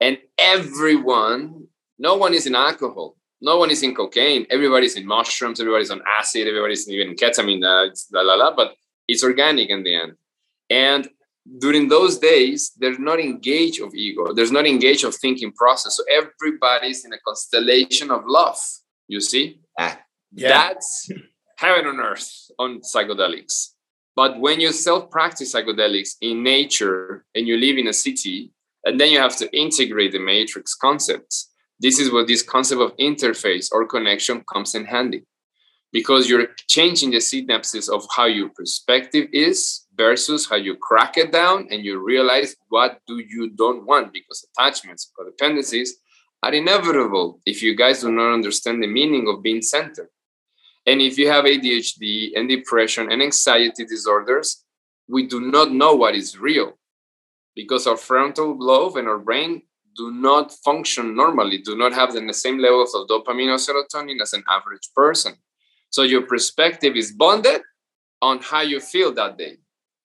and 0.00 0.18
everyone, 0.38 1.66
no 1.98 2.16
one 2.16 2.34
is 2.34 2.46
in 2.46 2.54
alcohol, 2.54 3.16
no 3.40 3.58
one 3.58 3.70
is 3.70 3.82
in 3.82 3.94
cocaine, 3.94 4.46
everybody's 4.50 4.96
in 4.96 5.06
mushrooms, 5.06 5.60
everybody's 5.60 5.90
on 5.90 6.02
acid, 6.18 6.46
everybody's 6.46 6.88
even 6.88 7.08
in 7.08 7.16
ketamine, 7.16 7.62
uh, 7.62 7.94
la 8.12 8.22
la 8.22 8.34
la, 8.34 8.54
but 8.54 8.74
it's 9.06 9.22
organic 9.22 9.70
in 9.70 9.82
the 9.82 9.94
end. 9.94 10.12
And 10.70 11.08
during 11.58 11.88
those 11.88 12.18
days, 12.18 12.72
there's 12.78 12.98
not 12.98 13.20
engaged 13.20 13.82
of 13.82 13.94
ego. 13.94 14.32
There's 14.32 14.50
not 14.50 14.66
engaged 14.66 15.04
of 15.04 15.14
thinking 15.14 15.52
process. 15.52 15.96
So 15.96 16.04
everybody's 16.10 17.04
in 17.04 17.12
a 17.12 17.18
constellation 17.18 18.10
of 18.10 18.22
love. 18.26 18.56
You 19.08 19.20
see, 19.20 19.60
yeah. 20.32 20.48
that's 20.48 21.10
heaven 21.58 21.86
on 21.86 22.00
earth 22.00 22.50
on 22.58 22.80
psychedelics. 22.80 23.72
But 24.16 24.40
when 24.40 24.58
you 24.60 24.72
self-practice 24.72 25.54
psychedelics 25.54 26.16
in 26.22 26.42
nature 26.42 27.26
and 27.34 27.46
you 27.46 27.58
live 27.58 27.76
in 27.76 27.88
a 27.88 27.92
city, 27.92 28.52
and 28.84 29.00
then 29.00 29.10
you 29.10 29.18
have 29.18 29.36
to 29.36 29.56
integrate 29.56 30.12
the 30.12 30.18
matrix 30.18 30.74
concepts. 30.74 31.50
This 31.80 31.98
is 31.98 32.12
where 32.12 32.26
this 32.26 32.42
concept 32.42 32.80
of 32.80 32.96
interface 32.96 33.68
or 33.72 33.86
connection 33.86 34.44
comes 34.52 34.74
in 34.74 34.84
handy. 34.84 35.24
Because 35.92 36.28
you're 36.28 36.48
changing 36.68 37.12
the 37.12 37.18
synapses 37.18 37.88
of 37.88 38.06
how 38.14 38.26
your 38.26 38.48
perspective 38.48 39.28
is 39.32 39.86
versus 39.96 40.48
how 40.48 40.56
you 40.56 40.76
crack 40.76 41.16
it 41.16 41.30
down 41.30 41.68
and 41.70 41.84
you 41.84 42.04
realize 42.04 42.56
what 42.68 43.00
do 43.06 43.22
you 43.28 43.50
don't 43.50 43.86
want 43.86 44.12
because 44.12 44.44
attachments 44.50 45.12
codependencies 45.16 45.90
are 46.42 46.52
inevitable 46.52 47.40
if 47.46 47.62
you 47.62 47.76
guys 47.76 48.00
do 48.00 48.10
not 48.10 48.34
understand 48.34 48.82
the 48.82 48.88
meaning 48.88 49.28
of 49.28 49.42
being 49.42 49.62
centered. 49.62 50.08
And 50.84 51.00
if 51.00 51.16
you 51.16 51.30
have 51.30 51.44
adhd 51.44 52.32
and 52.36 52.48
depression 52.48 53.10
and 53.10 53.22
anxiety 53.22 53.84
disorders 53.84 54.64
we 55.08 55.26
do 55.26 55.40
not 55.40 55.72
know 55.72 55.94
what 55.94 56.14
is 56.14 56.38
real 56.38 56.78
because 57.54 57.86
our 57.86 57.96
frontal 57.96 58.56
lobe 58.58 58.96
and 58.96 59.08
our 59.08 59.18
brain 59.18 59.62
do 59.96 60.10
not 60.10 60.52
function 60.64 61.14
normally 61.14 61.58
do 61.58 61.76
not 61.76 61.92
have 61.92 62.12
the 62.12 62.32
same 62.32 62.58
levels 62.58 62.94
of 62.94 63.06
dopamine 63.06 63.52
or 63.52 63.58
serotonin 63.58 64.20
as 64.20 64.32
an 64.32 64.42
average 64.48 64.88
person 64.94 65.34
so 65.94 66.02
your 66.02 66.22
perspective 66.22 66.96
is 66.96 67.12
bonded 67.12 67.62
on 68.20 68.40
how 68.40 68.62
you 68.62 68.80
feel 68.80 69.12
that 69.14 69.38
day. 69.38 69.58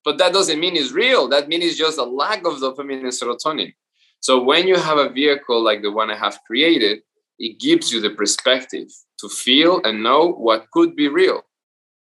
But 0.06 0.20
that 0.20 0.34
doesn't 0.34 0.60
mean 0.60 0.76
it's 0.76 0.92
real. 0.92 1.28
That 1.28 1.48
means 1.48 1.64
it's 1.64 1.80
just 1.80 1.98
a 1.98 2.04
lack 2.04 2.46
of 2.46 2.58
dopamine 2.58 3.00
and 3.00 3.08
serotonin. 3.08 3.74
So 4.20 4.44
when 4.44 4.68
you 4.68 4.76
have 4.76 5.00
a 5.00 5.10
vehicle 5.10 5.64
like 5.64 5.82
the 5.82 5.92
one 5.92 6.12
I 6.12 6.16
have 6.16 6.38
created, 6.46 7.00
it 7.40 7.60
gives 7.60 7.92
you 7.92 8.02
the 8.02 8.12
perspective 8.12 8.90
to 9.20 9.30
feel 9.30 9.82
and 9.84 10.04
know 10.04 10.32
what 10.34 10.70
could 10.72 10.96
be 10.96 11.08
real. 11.08 11.42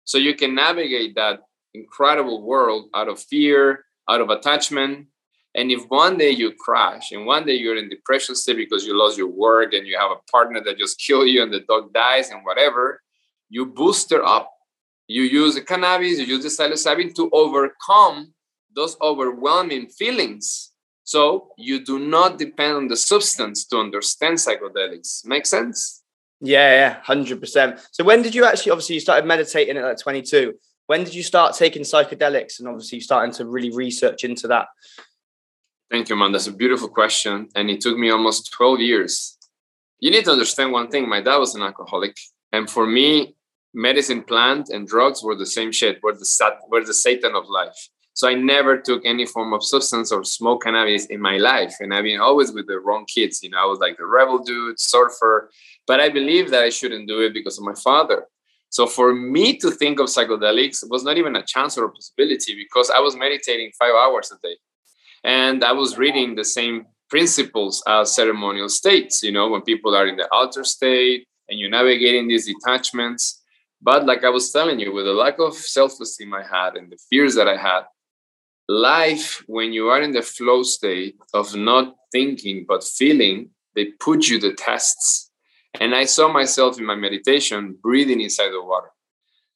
So 0.05 0.17
you 0.17 0.33
can 0.33 0.55
navigate 0.55 1.13
that 1.13 1.41
incredible 1.75 2.41
world 2.41 2.89
out 2.95 3.07
of 3.07 3.19
fear, 3.19 3.85
out 4.09 4.19
of 4.19 4.31
attachment. 4.31 5.09
And 5.55 5.71
if 5.71 5.83
one 5.87 6.17
day 6.17 6.31
you 6.31 6.51
crash 6.51 7.11
and 7.13 7.25
one 7.25 7.45
day 7.45 7.53
you're 7.53 7.77
in 7.77 7.87
depression 7.87 8.35
state 8.35 8.57
because 8.57 8.85
you 8.85 8.97
lost 8.97 9.17
your 9.17 9.29
work 9.29 9.73
and 9.73 9.87
you 9.87 9.97
have 9.97 10.11
a 10.11 10.21
partner 10.29 10.61
that 10.63 10.77
just 10.77 10.99
killed 11.05 11.29
you 11.29 11.41
and 11.41 11.51
the 11.51 11.61
dog 11.61 11.93
dies 11.93 12.29
and 12.29 12.43
whatever, 12.43 13.01
you 13.49 13.65
booster 13.65 14.23
up. 14.23 14.51
You 15.07 15.21
use 15.21 15.55
the 15.55 15.61
cannabis, 15.61 16.19
you 16.19 16.25
use 16.25 16.43
the 16.43 16.49
psilocybin 16.49 17.15
to 17.15 17.29
overcome 17.31 18.33
those 18.75 18.97
overwhelming 19.01 19.87
feelings. 19.87 20.71
So 21.03 21.51
you 21.57 21.85
do 21.85 21.99
not 21.99 22.37
depend 22.37 22.75
on 22.75 22.87
the 22.87 22.97
substance 22.97 23.65
to 23.67 23.77
understand 23.77 24.37
psychedelics. 24.37 25.25
Make 25.25 25.45
sense? 25.45 26.03
Yeah, 26.41 26.71
yeah, 26.71 27.01
hundred 27.01 27.39
percent. 27.39 27.79
So 27.91 28.03
when 28.03 28.23
did 28.23 28.35
you 28.35 28.43
actually? 28.45 28.71
Obviously, 28.71 28.95
you 28.95 29.01
started 29.01 29.25
meditating 29.27 29.77
at 29.77 29.83
like 29.83 29.99
twenty-two. 29.99 30.55
When 30.87 31.03
did 31.03 31.15
you 31.15 31.23
start 31.23 31.55
taking 31.55 31.83
psychedelics, 31.83 32.59
and 32.59 32.67
obviously 32.67 32.99
starting 32.99 33.33
to 33.35 33.45
really 33.45 33.71
research 33.71 34.23
into 34.23 34.47
that? 34.47 34.67
Thank 35.95 36.09
you, 36.09 36.17
man. 36.17 36.33
That's 36.33 36.47
a 36.47 36.51
beautiful 36.51 36.89
question, 36.89 37.47
and 37.55 37.69
it 37.69 37.79
took 37.79 37.97
me 37.97 38.09
almost 38.09 38.51
twelve 38.51 38.81
years. 38.81 39.37
You 40.01 40.11
need 40.11 40.25
to 40.25 40.31
understand 40.31 40.73
one 40.73 40.89
thing. 40.89 41.07
My 41.07 41.21
dad 41.21 41.37
was 41.37 41.55
an 41.55 41.61
alcoholic, 41.61 42.17
and 42.51 42.69
for 42.69 42.85
me, 42.85 43.37
medicine 43.73 44.21
plant 44.21 44.67
and 44.67 44.85
drugs 44.85 45.23
were 45.23 45.37
the 45.37 45.45
same 45.45 45.71
shit, 45.71 46.03
were 46.03 46.11
the 46.11 46.25
sat, 46.25 46.59
were 46.69 46.83
the 46.83 46.93
Satan 46.93 47.33
of 47.33 47.45
life. 47.47 47.79
So 48.11 48.27
I 48.27 48.33
never 48.33 48.77
took 48.77 49.05
any 49.05 49.25
form 49.25 49.53
of 49.53 49.63
substance 49.63 50.11
or 50.11 50.25
smoke 50.25 50.63
cannabis 50.63 51.05
in 51.05 51.21
my 51.21 51.37
life. 51.37 51.75
And 51.79 51.93
I've 51.93 52.03
been 52.03 52.19
always 52.19 52.51
with 52.51 52.67
the 52.67 52.81
wrong 52.81 53.05
kids. 53.05 53.41
You 53.41 53.51
know, 53.51 53.63
I 53.63 53.65
was 53.65 53.79
like 53.79 53.95
the 53.95 54.05
rebel 54.05 54.39
dude, 54.39 54.77
surfer. 54.77 55.49
But 55.87 56.01
I 56.01 56.09
believe 56.09 56.51
that 56.51 56.63
I 56.63 56.71
shouldn't 56.71 57.07
do 57.07 57.21
it 57.21 57.33
because 57.33 57.57
of 57.57 57.63
my 57.63 57.75
father. 57.81 58.25
So 58.67 58.85
for 58.85 59.15
me 59.15 59.55
to 59.59 59.71
think 59.71 60.01
of 60.01 60.07
psychedelics 60.07 60.83
was 60.89 61.05
not 61.05 61.17
even 61.17 61.37
a 61.37 61.45
chance 61.45 61.77
or 61.77 61.85
a 61.85 61.89
possibility 61.89 62.53
because 62.53 62.89
I 62.89 62.99
was 62.99 63.15
meditating 63.15 63.71
five 63.79 63.93
hours 63.93 64.29
a 64.33 64.37
day. 64.45 64.57
And 65.25 65.63
I 65.63 65.71
was 65.71 65.97
reading 65.97 66.35
the 66.35 66.45
same 66.45 66.85
principles 67.09 67.83
as 67.87 68.15
ceremonial 68.15 68.69
states, 68.69 69.23
you 69.23 69.31
know, 69.31 69.49
when 69.49 69.63
people 69.63 69.95
are 69.95 70.07
in 70.07 70.17
the 70.17 70.31
alter 70.31 70.63
state 70.63 71.27
and 71.49 71.59
you're 71.59 71.69
navigating 71.69 72.27
these 72.27 72.45
detachments. 72.45 73.41
But 73.81 74.05
like 74.05 74.23
I 74.23 74.29
was 74.29 74.51
telling 74.51 74.79
you, 74.79 74.93
with 74.93 75.05
the 75.05 75.13
lack 75.13 75.39
of 75.39 75.55
self 75.55 75.99
esteem 75.99 76.33
I 76.33 76.43
had 76.43 76.75
and 76.75 76.91
the 76.91 76.99
fears 77.09 77.33
that 77.35 77.47
I 77.47 77.57
had, 77.57 77.81
life 78.67 79.43
when 79.47 79.73
you 79.73 79.89
are 79.89 80.01
in 80.01 80.11
the 80.11 80.21
flow 80.21 80.63
state 80.63 81.15
of 81.33 81.55
not 81.55 81.95
thinking 82.11 82.65
but 82.67 82.83
feeling 82.83 83.49
they 83.75 83.85
put 83.99 84.27
you 84.27 84.39
the 84.39 84.53
tests 84.53 85.29
and 85.79 85.93
i 85.93 86.03
saw 86.03 86.27
myself 86.27 86.79
in 86.79 86.85
my 86.85 86.95
meditation 86.95 87.77
breathing 87.83 88.21
inside 88.21 88.49
the 88.49 88.63
water 88.63 88.89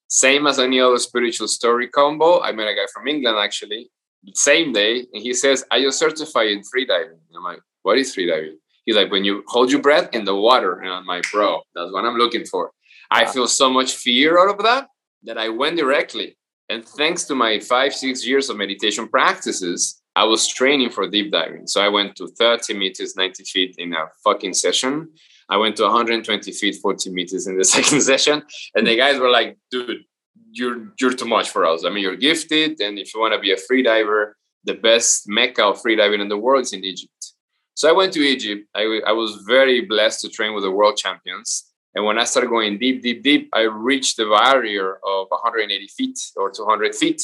same 0.07 0.45
as 0.45 0.59
any 0.59 0.79
other 0.79 0.99
spiritual 0.99 1.47
story 1.47 1.87
combo 1.87 2.39
i 2.41 2.51
met 2.51 2.67
a 2.67 2.75
guy 2.75 2.85
from 2.93 3.07
england 3.07 3.37
actually 3.39 3.89
same 4.33 4.73
day 4.73 5.05
and 5.13 5.23
he 5.23 5.33
says 5.33 5.65
i 5.71 5.81
just 5.81 5.99
certified 5.99 6.47
in 6.47 6.61
freediving 6.61 7.17
i'm 7.35 7.43
like 7.43 7.61
what 7.83 7.97
is 7.97 8.15
freediving 8.15 8.55
he's 8.85 8.95
like 8.95 9.11
when 9.11 9.23
you 9.23 9.43
hold 9.47 9.71
your 9.71 9.81
breath 9.81 10.09
in 10.13 10.25
the 10.25 10.35
water 10.35 10.79
and 10.79 10.91
i'm 10.91 11.05
like 11.05 11.23
bro 11.31 11.61
that's 11.73 11.91
what 11.91 12.05
i'm 12.05 12.15
looking 12.15 12.45
for 12.45 12.71
i 13.11 13.25
feel 13.25 13.47
so 13.47 13.69
much 13.69 13.93
fear 13.93 14.39
out 14.39 14.53
of 14.53 14.63
that 14.63 14.87
that 15.23 15.37
i 15.37 15.47
went 15.47 15.77
directly 15.77 16.35
and 16.69 16.85
thanks 16.85 17.23
to 17.25 17.35
my 17.35 17.59
five, 17.59 17.93
six 17.93 18.25
years 18.25 18.49
of 18.49 18.57
meditation 18.57 19.07
practices, 19.07 20.01
I 20.15 20.23
was 20.25 20.47
training 20.47 20.91
for 20.91 21.09
deep 21.09 21.31
diving. 21.31 21.65
So 21.65 21.81
I 21.81 21.89
went 21.89 22.15
to 22.17 22.27
30 22.27 22.75
meters, 22.75 23.15
90 23.15 23.43
feet 23.43 23.75
in 23.79 23.93
a 23.93 24.05
fucking 24.23 24.53
session. 24.53 25.09
I 25.49 25.57
went 25.57 25.77
to 25.77 25.83
120 25.83 26.51
feet, 26.51 26.75
40 26.75 27.09
meters 27.09 27.47
in 27.47 27.57
the 27.57 27.65
second 27.75 28.01
session. 28.01 28.43
And 28.75 28.85
the 28.85 28.95
guys 28.95 29.19
were 29.19 29.31
like, 29.31 29.57
dude, 29.71 30.03
you're 30.51 30.93
you're 30.99 31.13
too 31.13 31.27
much 31.27 31.49
for 31.49 31.65
us. 31.65 31.85
I 31.85 31.89
mean, 31.89 32.03
you're 32.03 32.15
gifted. 32.15 32.79
And 32.81 32.97
if 32.99 33.13
you 33.13 33.19
want 33.19 33.33
to 33.33 33.39
be 33.39 33.51
a 33.51 33.57
free 33.57 33.83
diver, 33.83 34.35
the 34.63 34.73
best 34.73 35.23
mecca 35.27 35.65
of 35.65 35.81
freediving 35.81 36.21
in 36.21 36.29
the 36.29 36.37
world 36.37 36.63
is 36.63 36.73
in 36.73 36.83
Egypt. 36.83 37.33
So 37.75 37.87
I 37.87 37.93
went 37.93 38.13
to 38.13 38.19
Egypt. 38.19 38.67
I, 38.75 39.01
I 39.07 39.11
was 39.13 39.43
very 39.47 39.81
blessed 39.81 40.21
to 40.21 40.29
train 40.29 40.53
with 40.53 40.63
the 40.63 40.71
world 40.71 40.97
champions. 40.97 41.65
And 41.95 42.05
when 42.05 42.19
I 42.19 42.25
started 42.25 42.49
going 42.49 42.77
deep, 42.77 43.01
deep, 43.01 43.23
deep, 43.23 43.49
I 43.53 43.61
reached 43.61 44.17
the 44.17 44.25
barrier 44.25 44.99
of 45.05 45.27
180 45.29 45.87
feet 45.87 46.19
or 46.35 46.51
200 46.51 46.93
feet. 46.93 47.23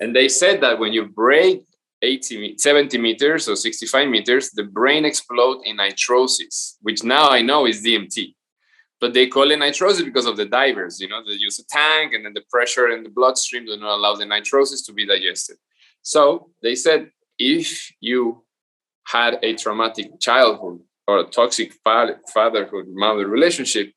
And 0.00 0.16
they 0.16 0.28
said 0.28 0.62
that 0.62 0.78
when 0.78 0.92
you 0.92 1.06
break 1.06 1.62
80, 2.02 2.56
70 2.56 2.98
meters 2.98 3.48
or 3.48 3.56
65 3.56 4.08
meters, 4.08 4.50
the 4.50 4.64
brain 4.64 5.04
explodes 5.04 5.62
in 5.64 5.76
nitrosis, 5.76 6.78
which 6.80 7.04
now 7.04 7.28
I 7.28 7.42
know 7.42 7.66
is 7.66 7.84
DMT. 7.84 8.34
But 9.00 9.14
they 9.14 9.26
call 9.26 9.50
it 9.50 9.58
nitrosis 9.58 10.02
because 10.02 10.26
of 10.26 10.36
the 10.36 10.44
divers. 10.44 11.00
You 11.00 11.08
know, 11.08 11.22
they 11.26 11.32
use 11.32 11.58
a 11.58 11.64
tank 11.66 12.12
and 12.12 12.24
then 12.24 12.34
the 12.34 12.44
pressure 12.50 12.88
in 12.88 13.02
the 13.02 13.08
bloodstream 13.08 13.64
do 13.64 13.76
not 13.76 13.96
allow 13.96 14.14
the 14.14 14.26
nitrosis 14.26 14.82
to 14.82 14.92
be 14.92 15.06
digested. 15.06 15.56
So 16.02 16.50
they 16.62 16.74
said 16.74 17.10
if 17.38 17.90
you 18.00 18.44
had 19.06 19.38
a 19.42 19.54
traumatic 19.54 20.20
childhood 20.20 20.80
or 21.08 21.18
a 21.20 21.24
toxic 21.24 21.72
fatherhood 21.82 22.86
mother 22.88 23.26
relationship, 23.26 23.92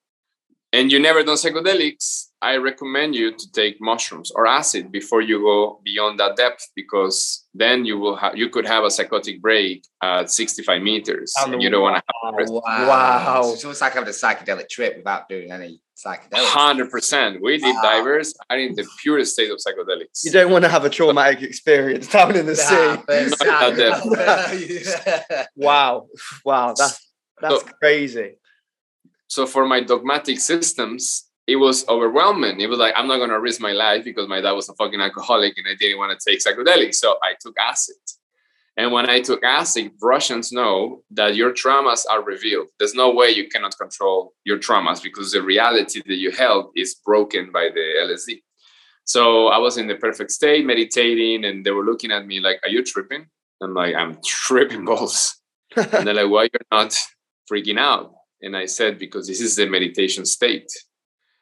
and 0.74 0.92
you 0.92 1.00
never 1.00 1.24
done 1.24 1.36
psychedelics, 1.36 2.30
I 2.42 2.58
recommend 2.58 3.14
you 3.14 3.32
to 3.32 3.52
take 3.52 3.80
mushrooms 3.80 4.32
or 4.32 4.48
acid 4.48 4.92
before 4.92 5.22
you 5.22 5.40
go 5.40 5.80
beyond 5.86 6.20
that 6.20 6.36
depth 6.36 6.68
because 6.76 7.46
then 7.54 7.86
you 7.86 8.00
will 8.00 8.16
have 8.16 8.36
you 8.36 8.50
could 8.50 8.66
have 8.66 8.84
a 8.84 8.90
psychotic 8.90 9.40
break 9.40 9.86
at 10.02 10.32
65 10.32 10.82
meters. 10.82 11.32
And 11.40 11.62
you 11.62 11.70
don't 11.70 11.84
want 11.84 11.98
to 11.98 12.04
have 12.26 12.50
wow. 12.50 12.64
wow. 12.66 13.42
So 13.44 13.54
it's 13.54 13.64
almost 13.64 13.82
like 13.82 13.94
having 13.94 14.10
a 14.10 14.12
psychedelic 14.12 14.68
trip 14.68 14.98
without 14.98 15.30
doing 15.30 15.52
any 15.52 15.80
psychedelics. 15.96 16.48
Hundred 16.48 16.90
percent. 16.90 17.40
We 17.40 17.60
deep 17.60 17.76
wow. 17.76 17.82
divers 17.84 18.34
are 18.50 18.58
in 18.58 18.74
the 18.74 18.88
purest 19.00 19.34
state 19.34 19.52
of 19.52 19.60
psychedelics. 19.60 20.26
You 20.26 20.32
don't 20.32 20.52
want 20.52 20.66
to 20.66 20.70
have 20.70 20.86
a 20.86 20.90
traumatic 20.90 21.44
experience 21.44 22.08
down 22.08 22.36
in 22.36 22.48
the 22.48 22.56
sea. 22.56 22.98
wow. 25.56 26.08
Wow. 26.44 26.74
That's 26.76 27.00
that's 27.40 27.62
so, 27.62 27.68
crazy 27.80 28.38
so 29.34 29.48
for 29.48 29.66
my 29.66 29.82
dogmatic 29.82 30.40
systems 30.40 31.30
it 31.46 31.58
was 31.58 31.86
overwhelming. 31.90 32.62
It 32.62 32.70
was 32.70 32.80
like 32.80 32.94
i'm 32.96 33.08
not 33.08 33.18
going 33.18 33.30
to 33.32 33.40
risk 33.40 33.60
my 33.60 33.72
life 33.72 34.04
because 34.04 34.28
my 34.28 34.42
dad 34.42 34.52
was 34.52 34.70
a 34.70 34.76
fucking 34.76 35.02
alcoholic 35.02 35.58
and 35.58 35.68
i 35.68 35.76
didn't 35.76 35.98
want 35.98 36.18
to 36.18 36.30
take 36.30 36.40
psychedelics. 36.44 36.96
So 36.96 37.16
i 37.24 37.34
took 37.40 37.56
acid. 37.60 37.96
And 38.78 38.92
when 38.92 39.10
i 39.10 39.20
took 39.20 39.44
acid 39.44 39.92
russians 40.02 40.52
know 40.52 41.04
that 41.12 41.36
your 41.36 41.52
traumas 41.52 42.04
are 42.10 42.24
revealed. 42.24 42.68
There's 42.78 42.96
no 42.96 43.12
way 43.12 43.30
you 43.32 43.48
cannot 43.50 43.78
control 43.78 44.34
your 44.46 44.60
traumas 44.60 45.02
because 45.02 45.32
the 45.32 45.42
reality 45.42 46.02
that 46.06 46.20
you 46.24 46.32
held 46.32 46.66
is 46.76 46.96
broken 47.06 47.52
by 47.52 47.70
the 47.74 47.86
lsd 48.08 48.42
so 49.06 49.48
i 49.48 49.58
was 49.58 49.78
in 49.78 49.88
the 49.88 49.96
perfect 49.96 50.32
state 50.32 50.66
meditating 50.66 51.44
and 51.44 51.66
they 51.66 51.72
were 51.72 51.84
looking 51.84 52.12
at 52.12 52.26
me 52.26 52.40
like 52.40 52.60
are 52.64 52.70
you 52.70 52.84
tripping? 52.84 53.26
I'm 53.62 53.74
like 53.74 53.96
i'm 53.96 54.18
tripping 54.24 54.86
balls 54.90 55.36
and 55.76 56.06
they're 56.06 56.20
like 56.22 56.30
why 56.30 56.44
you're 56.44 56.72
not 56.80 56.92
freaking 57.52 57.80
out 57.80 58.14
and 58.44 58.56
I 58.56 58.66
said, 58.66 59.00
because 59.00 59.28
this 59.28 59.42
is 59.42 59.56
the 59.56 59.66
meditation 59.66 60.26
state. 60.26 60.70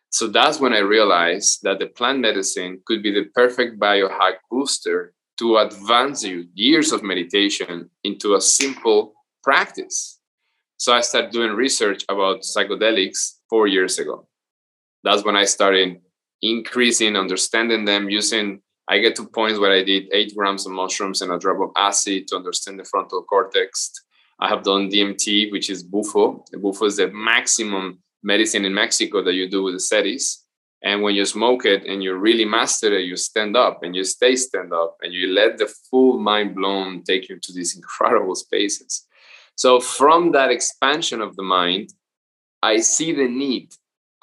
So 0.09 0.27
that's 0.27 0.59
when 0.59 0.73
I 0.73 0.79
realized 0.79 1.63
that 1.63 1.79
the 1.79 1.87
plant 1.87 2.19
medicine 2.19 2.81
could 2.85 3.01
be 3.01 3.11
the 3.11 3.25
perfect 3.33 3.79
biohack 3.79 4.35
booster 4.49 5.13
to 5.39 5.57
advance 5.57 6.23
you 6.23 6.45
years 6.53 6.91
of 6.91 7.01
meditation 7.01 7.89
into 8.03 8.35
a 8.35 8.41
simple 8.41 9.13
practice. 9.43 10.19
So 10.77 10.93
I 10.93 11.01
started 11.01 11.31
doing 11.31 11.51
research 11.51 12.03
about 12.09 12.41
psychedelics 12.41 13.37
four 13.49 13.67
years 13.67 13.97
ago. 13.99 14.27
That's 15.03 15.25
when 15.25 15.35
I 15.35 15.45
started 15.45 16.01
increasing, 16.41 17.15
understanding 17.15 17.85
them, 17.85 18.09
using. 18.09 18.61
I 18.87 18.99
get 18.99 19.15
to 19.15 19.25
points 19.25 19.59
where 19.59 19.71
I 19.71 19.83
did 19.83 20.09
eight 20.11 20.33
grams 20.35 20.65
of 20.65 20.73
mushrooms 20.73 21.21
and 21.21 21.31
a 21.31 21.39
drop 21.39 21.61
of 21.61 21.71
acid 21.77 22.27
to 22.27 22.35
understand 22.35 22.79
the 22.79 22.83
frontal 22.83 23.23
cortex 23.23 23.91
I 24.41 24.47
have 24.49 24.63
done 24.63 24.89
DMT, 24.89 25.51
which 25.51 25.69
is 25.69 25.83
bufo. 25.83 26.43
Bufo 26.51 26.85
is 26.85 26.97
the 26.97 27.07
maximum 27.09 27.99
medicine 28.23 28.65
in 28.65 28.73
Mexico 28.73 29.23
that 29.23 29.33
you 29.33 29.47
do 29.47 29.61
with 29.63 29.75
the 29.75 29.79
sedis. 29.79 30.37
And 30.83 31.03
when 31.03 31.13
you 31.13 31.25
smoke 31.25 31.63
it 31.65 31.85
and 31.85 32.03
you 32.03 32.15
really 32.15 32.43
master 32.45 32.91
it, 32.97 33.05
you 33.05 33.15
stand 33.15 33.55
up 33.55 33.83
and 33.83 33.95
you 33.95 34.03
stay 34.03 34.35
stand 34.35 34.73
up 34.73 34.97
and 35.03 35.13
you 35.13 35.27
let 35.27 35.59
the 35.59 35.71
full 35.89 36.19
mind 36.19 36.55
blown 36.55 37.03
take 37.03 37.29
you 37.29 37.37
to 37.39 37.53
these 37.53 37.75
incredible 37.79 38.35
spaces. 38.35 39.05
So, 39.55 39.79
from 39.79 40.31
that 40.31 40.49
expansion 40.49 41.21
of 41.21 41.35
the 41.35 41.43
mind, 41.43 41.93
I 42.63 42.77
see 42.77 43.11
the 43.13 43.27
need 43.27 43.73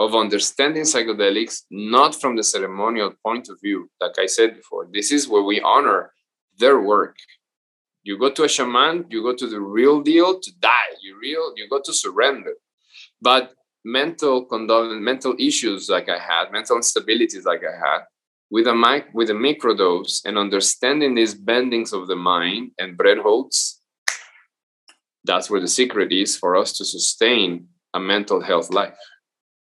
of 0.01 0.17
understanding 0.17 0.83
psychedelics 0.83 1.63
not 1.71 2.15
from 2.21 2.35
the 2.35 2.43
ceremonial 2.43 3.13
point 3.25 3.49
of 3.49 3.61
view. 3.61 3.89
Like 4.01 4.19
I 4.19 4.27
said 4.27 4.57
before, 4.57 4.89
this 4.93 5.13
is 5.13 5.29
where 5.29 5.43
we 5.43 5.61
honor 5.61 6.13
their 6.59 6.81
work 6.81 7.17
you 8.09 8.17
go 8.19 8.31
to 8.31 8.45
a 8.45 8.49
shaman, 8.49 9.05
you 9.11 9.23
go 9.23 9.35
to 9.35 9.47
the 9.47 9.61
real 9.61 10.01
deal 10.01 10.41
to 10.41 10.51
die. 10.61 10.93
You 11.03 11.19
real, 11.21 11.53
you 11.57 11.69
go 11.69 11.79
to 11.85 11.93
surrender. 11.93 12.55
But 13.21 13.53
mental 13.85 14.47
condol- 14.49 14.99
mental 14.99 15.35
issues 15.39 15.91
like 15.91 16.09
I 16.09 16.19
had, 16.19 16.51
mental 16.51 16.79
instabilities 16.79 17.45
like 17.45 17.61
I 17.73 17.77
had, 17.87 18.01
with 18.51 18.67
a 18.67 18.75
mic 18.75 19.05
with 19.13 19.29
a 19.29 19.35
microdose 19.35 20.25
and 20.25 20.39
understanding 20.39 21.15
these 21.15 21.35
bendings 21.35 21.93
of 21.93 22.09
the 22.09 22.17
mind 22.17 22.71
and 22.79 22.97
bread 22.97 23.19
holds, 23.19 23.83
that's 25.25 25.51
where 25.51 25.61
the 25.61 25.75
secret 25.81 26.11
is 26.11 26.35
for 26.35 26.57
us 26.57 26.73
to 26.79 26.87
sustain 26.87 27.69
a 27.93 28.01
mental 28.01 28.41
health 28.41 28.71
life. 28.71 29.03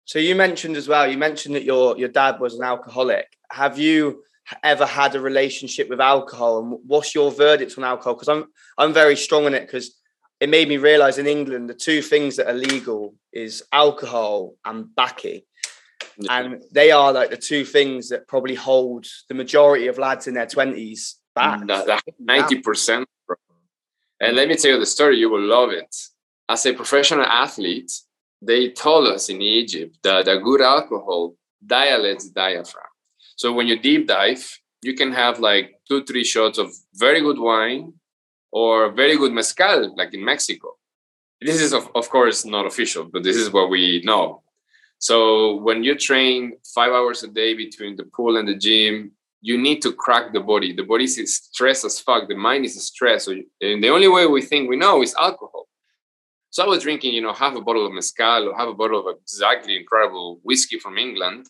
So 0.03 0.19
you 0.19 0.35
mentioned 0.35 0.75
as 0.75 0.89
well, 0.89 1.09
you 1.09 1.17
mentioned 1.17 1.55
that 1.55 1.63
your 1.63 1.97
your 1.97 2.09
dad 2.09 2.41
was 2.41 2.55
an 2.55 2.65
alcoholic. 2.65 3.27
Have 3.49 3.79
you 3.79 4.23
ever 4.63 4.85
had 4.85 5.15
a 5.15 5.19
relationship 5.19 5.89
with 5.89 5.99
alcohol 5.99 6.59
and 6.59 6.79
what's 6.85 7.15
your 7.15 7.31
verdict 7.31 7.77
on 7.77 7.83
alcohol? 7.83 8.13
Because 8.13 8.29
i'm 8.29 8.45
i'm 8.77 8.93
very 8.93 9.15
strong 9.15 9.45
on 9.45 9.53
it 9.53 9.65
because 9.65 9.99
it 10.39 10.49
made 10.49 10.67
me 10.67 10.77
realize 10.77 11.17
in 11.17 11.27
england 11.27 11.69
the 11.69 11.73
two 11.73 12.01
things 12.01 12.35
that 12.35 12.47
are 12.47 12.53
legal 12.53 13.15
is 13.33 13.63
alcohol 13.71 14.55
and 14.63 14.87
baccy. 14.95 15.45
And 16.29 16.63
they 16.71 16.91
are 16.91 17.11
like 17.11 17.29
the 17.29 17.37
two 17.37 17.65
things 17.65 18.07
that 18.09 18.27
probably 18.27 18.55
hold 18.55 19.05
the 19.27 19.35
majority 19.35 19.87
of 19.87 19.97
lads 19.97 20.27
in 20.27 20.33
their 20.33 20.45
20s 20.45 21.15
back. 21.33 21.59
90% 21.61 23.05
and 24.21 24.35
let 24.35 24.47
me 24.47 24.55
tell 24.55 24.71
you 24.71 24.79
the 24.79 24.85
story 24.85 25.17
you 25.17 25.29
will 25.29 25.41
love 25.41 25.71
it. 25.71 25.93
As 26.47 26.65
a 26.65 26.73
professional 26.73 27.25
athlete 27.25 27.91
they 28.41 28.69
told 28.69 29.07
us 29.07 29.29
in 29.29 29.41
egypt 29.41 29.97
that 30.03 30.27
a 30.27 30.39
good 30.39 30.61
alcohol 30.61 31.35
dilates 31.65 32.29
diaphragm 32.29 32.84
so 33.35 33.53
when 33.53 33.67
you 33.67 33.77
deep 33.79 34.07
dive, 34.07 34.59
you 34.81 34.93
can 34.93 35.11
have 35.11 35.39
like 35.39 35.81
two, 35.87 36.03
three 36.03 36.23
shots 36.23 36.57
of 36.57 36.73
very 36.93 37.21
good 37.21 37.39
wine 37.39 37.93
or 38.51 38.91
very 38.91 39.17
good 39.17 39.33
mezcal, 39.33 39.93
like 39.97 40.13
in 40.13 40.23
Mexico. 40.23 40.77
This 41.41 41.61
is, 41.61 41.73
of, 41.73 41.89
of 41.95 42.09
course, 42.09 42.45
not 42.45 42.65
official, 42.65 43.03
but 43.03 43.23
this 43.23 43.35
is 43.35 43.51
what 43.51 43.69
we 43.69 44.01
know. 44.05 44.43
So 44.99 45.57
when 45.57 45.83
you 45.83 45.95
train 45.95 46.53
five 46.73 46.91
hours 46.91 47.23
a 47.23 47.27
day 47.27 47.53
between 47.53 47.97
the 47.97 48.05
pool 48.05 48.37
and 48.37 48.47
the 48.47 48.55
gym, 48.55 49.11
you 49.41 49.57
need 49.57 49.81
to 49.81 49.91
crack 49.91 50.33
the 50.33 50.39
body. 50.39 50.73
The 50.73 50.83
body 50.83 51.03
is 51.03 51.35
stressed 51.35 51.85
as 51.85 51.99
fuck. 51.99 52.27
The 52.27 52.35
mind 52.35 52.65
is 52.65 52.81
stressed. 52.83 53.25
So, 53.25 53.33
and 53.61 53.83
the 53.83 53.89
only 53.89 54.07
way 54.07 54.25
we 54.25 54.41
think 54.41 54.69
we 54.69 54.77
know 54.77 55.03
is 55.03 55.13
alcohol. 55.15 55.67
So 56.49 56.63
I 56.63 56.67
was 56.67 56.83
drinking, 56.83 57.13
you 57.13 57.21
know, 57.21 57.33
half 57.33 57.55
a 57.55 57.61
bottle 57.61 57.85
of 57.85 57.93
mezcal 57.93 58.49
or 58.49 58.55
half 58.57 58.69
a 58.69 58.73
bottle 58.73 59.07
of 59.07 59.17
exactly 59.21 59.75
incredible 59.77 60.39
whiskey 60.43 60.79
from 60.79 60.97
England. 60.97 61.47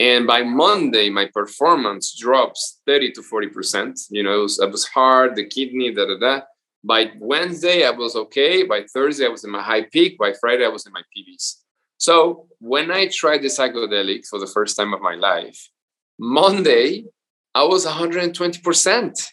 And 0.00 0.26
by 0.26 0.42
Monday, 0.42 1.08
my 1.08 1.28
performance 1.32 2.18
drops 2.18 2.80
30 2.86 3.12
to 3.12 3.22
40%. 3.22 4.06
You 4.10 4.22
know, 4.24 4.38
it 4.40 4.42
was, 4.42 4.58
it 4.58 4.70
was 4.70 4.86
hard, 4.86 5.36
the 5.36 5.46
kidney, 5.46 5.92
da 5.94 6.06
da 6.06 6.18
da. 6.18 6.40
By 6.82 7.12
Wednesday, 7.18 7.86
I 7.86 7.90
was 7.90 8.16
okay. 8.16 8.64
By 8.64 8.84
Thursday, 8.92 9.24
I 9.24 9.28
was 9.28 9.44
in 9.44 9.50
my 9.50 9.62
high 9.62 9.84
peak. 9.84 10.18
By 10.18 10.34
Friday, 10.40 10.64
I 10.64 10.68
was 10.68 10.86
in 10.86 10.92
my 10.92 11.02
PBs. 11.16 11.60
So 11.96 12.46
when 12.58 12.90
I 12.90 13.08
tried 13.08 13.42
the 13.42 13.48
psychedelic 13.48 14.26
for 14.26 14.38
the 14.38 14.46
first 14.46 14.76
time 14.76 14.92
of 14.92 15.00
my 15.00 15.14
life, 15.14 15.68
Monday, 16.18 17.04
I 17.54 17.64
was 17.64 17.86
120%. 17.86 19.28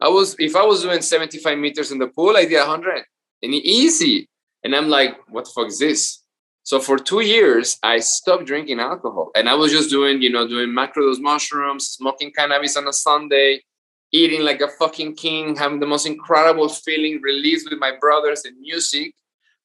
I 0.00 0.08
was, 0.08 0.36
if 0.38 0.54
I 0.54 0.64
was 0.64 0.82
doing 0.82 1.00
75 1.00 1.56
meters 1.56 1.92
in 1.92 1.98
the 1.98 2.08
pool, 2.08 2.36
I 2.36 2.44
did 2.44 2.58
100 2.58 3.04
and 3.42 3.54
easy. 3.54 4.28
And 4.62 4.74
I'm 4.74 4.88
like, 4.88 5.16
what 5.28 5.44
the 5.44 5.52
fuck 5.54 5.68
is 5.68 5.78
this? 5.78 6.22
So 6.66 6.80
for 6.80 6.98
two 6.98 7.20
years, 7.20 7.78
I 7.84 8.00
stopped 8.00 8.44
drinking 8.44 8.80
alcohol 8.80 9.30
and 9.36 9.48
I 9.48 9.54
was 9.54 9.70
just 9.70 9.88
doing, 9.88 10.20
you 10.20 10.30
know, 10.30 10.48
doing 10.48 10.70
macrodose 10.70 11.20
mushrooms, 11.20 11.86
smoking 11.86 12.32
cannabis 12.32 12.76
on 12.76 12.88
a 12.88 12.92
Sunday, 12.92 13.62
eating 14.10 14.42
like 14.42 14.60
a 14.60 14.66
fucking 14.66 15.14
king, 15.14 15.54
having 15.54 15.78
the 15.78 15.86
most 15.86 16.06
incredible 16.06 16.68
feeling, 16.68 17.22
released 17.22 17.70
with 17.70 17.78
my 17.78 17.92
brothers 18.00 18.44
and 18.44 18.58
music. 18.58 19.14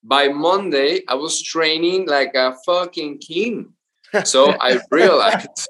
By 0.03 0.27
Monday, 0.27 1.01
I 1.07 1.15
was 1.15 1.41
training 1.41 2.07
like 2.07 2.35
a 2.35 2.53
fucking 2.67 3.17
king. 3.17 3.73
So 4.23 4.51
I 4.61 4.79
realized 4.91 5.67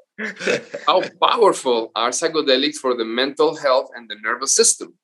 how 0.85 1.01
powerful 1.23 1.93
are 1.95 2.09
psychedelics 2.09 2.75
for 2.75 2.93
the 2.93 3.05
mental 3.05 3.55
health 3.55 3.89
and 3.95 4.09
the 4.09 4.17
nervous 4.21 4.53
system. 4.53 4.95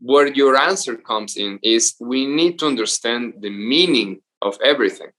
Where 0.00 0.28
your 0.28 0.56
answer 0.56 0.96
comes 0.96 1.36
in 1.36 1.58
is 1.62 1.94
we 2.00 2.24
need 2.24 2.58
to 2.60 2.66
understand 2.66 3.34
the 3.42 3.50
meaning 3.50 4.22
of 4.40 4.56
everything. 4.64 5.10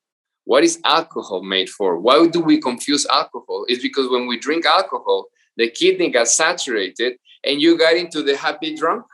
What 0.46 0.64
is 0.64 0.80
alcohol 0.84 1.44
made 1.44 1.70
for? 1.70 2.00
Why 2.00 2.28
do 2.28 2.42
we 2.42 2.60
confuse 2.60 3.06
alcohol? 3.06 3.66
It's 3.68 3.82
because 3.82 4.10
when 4.10 4.28
we 4.28 4.38
drink 4.40 4.66
alcohol, 4.66 5.28
the 5.58 5.70
kidney 5.70 6.10
got 6.10 6.28
saturated 6.28 7.14
and 7.44 7.62
you 7.62 7.78
got 7.78 7.96
into 7.96 8.22
the 8.24 8.36
happy 8.36 8.76
drunk. 8.76 9.06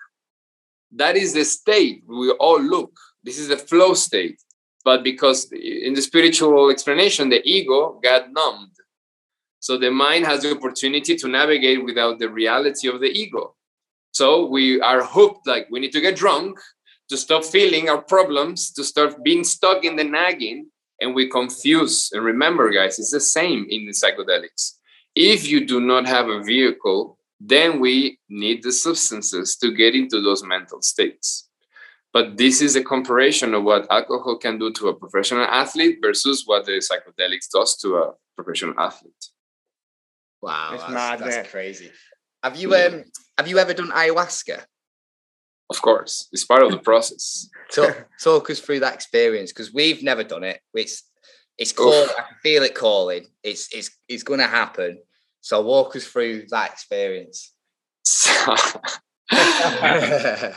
That 0.92 1.16
is 1.16 1.34
the 1.34 1.46
state 1.46 2.04
we 2.08 2.32
all 2.32 2.60
look. 2.60 2.92
This 3.24 3.38
is 3.38 3.50
the 3.50 3.58
flow 3.58 3.94
state. 3.94 4.42
But 4.84 5.04
because 5.04 5.52
in 5.52 5.94
the 5.94 6.02
spiritual 6.02 6.70
explanation, 6.70 7.30
the 7.30 7.42
ego 7.44 8.00
got 8.02 8.32
numbed 8.32 8.72
so 9.60 9.78
the 9.78 9.92
mind 9.92 10.26
has 10.26 10.44
the 10.44 10.52
opportunity 10.52 11.16
to 11.16 11.28
navigate 11.28 11.84
without 11.84 12.20
the 12.20 12.30
reality 12.30 12.88
of 12.88 13.02
the 13.02 13.08
ego. 13.08 13.56
So 14.12 14.46
we 14.46 14.82
are 14.82 15.04
hooked, 15.04 15.46
like 15.46 15.68
we 15.70 15.80
need 15.80 15.92
to 15.92 16.02
get 16.02 16.16
drunk 16.16 16.58
to 17.10 17.18
stop 17.18 17.44
feeling 17.44 17.90
our 17.90 18.02
problems, 18.02 18.72
to 18.74 18.84
start 18.84 19.24
being 19.24 19.44
stuck 19.44 19.84
in 19.84 19.96
the 19.96 20.04
nagging, 20.04 20.68
and 21.02 21.16
we 21.16 21.30
confuse. 21.30 22.12
And 22.12 22.24
remember, 22.24 22.72
guys, 22.72 23.00
it's 23.00 23.12
the 23.12 23.20
same 23.20 23.66
in 23.70 23.86
the 23.86 23.92
psychedelics. 23.92 24.78
If 25.16 25.48
you 25.48 25.66
do 25.66 25.80
not 25.80 26.06
have 26.08 26.28
a 26.28 26.44
vehicle, 26.44 27.18
then 27.40 27.80
we 27.80 28.20
need 28.30 28.64
the 28.64 28.72
substances 28.72 29.56
to 29.58 29.74
get 29.74 29.96
into 29.96 30.22
those 30.22 30.44
mental 30.44 30.82
states. 30.82 31.50
But 32.12 32.38
this 32.38 32.62
is 32.62 32.76
a 32.76 32.84
comparison 32.84 33.54
of 33.54 33.64
what 33.64 33.90
alcohol 33.92 34.38
can 34.38 34.58
do 34.58 34.72
to 34.74 34.88
a 34.90 34.96
professional 34.96 35.46
athlete 35.46 36.00
versus 36.02 36.44
what 36.46 36.66
the 36.66 36.74
psychedelics 36.74 37.50
does 37.54 37.78
to 37.78 37.98
a 37.98 38.14
professional 38.36 38.74
athlete. 38.80 39.26
Wow, 40.42 40.78
that's, 40.90 41.22
that's 41.22 41.52
crazy. 41.52 41.92
Have 42.44 42.56
you 42.56 42.74
um 42.74 43.04
have 43.38 43.48
you 43.48 43.60
ever 43.60 43.74
done 43.74 43.92
ayahuasca? 43.92 44.64
Of 45.70 45.82
course, 45.82 46.28
it's 46.32 46.46
part 46.46 46.64
of 46.64 46.72
the 46.72 46.80
process. 46.80 47.48
talk, 47.72 48.08
talk 48.24 48.50
us 48.50 48.60
through 48.60 48.80
that 48.80 48.96
experience 48.96 49.52
because 49.52 49.74
we've 49.74 50.02
never 50.02 50.24
done 50.24 50.44
it. 50.44 50.62
It's 50.74 51.04
it's 51.58 51.72
called. 51.74 52.10
I 52.18 52.22
can 52.22 52.38
feel 52.42 52.64
it 52.64 52.74
calling. 52.74 53.28
It's 53.44 53.68
it's 53.74 53.92
it's 54.08 54.24
going 54.24 54.40
to 54.40 54.48
happen. 54.48 55.00
So 55.42 55.62
walk 55.62 55.96
us 55.96 56.08
through 56.08 56.46
that 56.50 56.72
experience. 56.72 57.54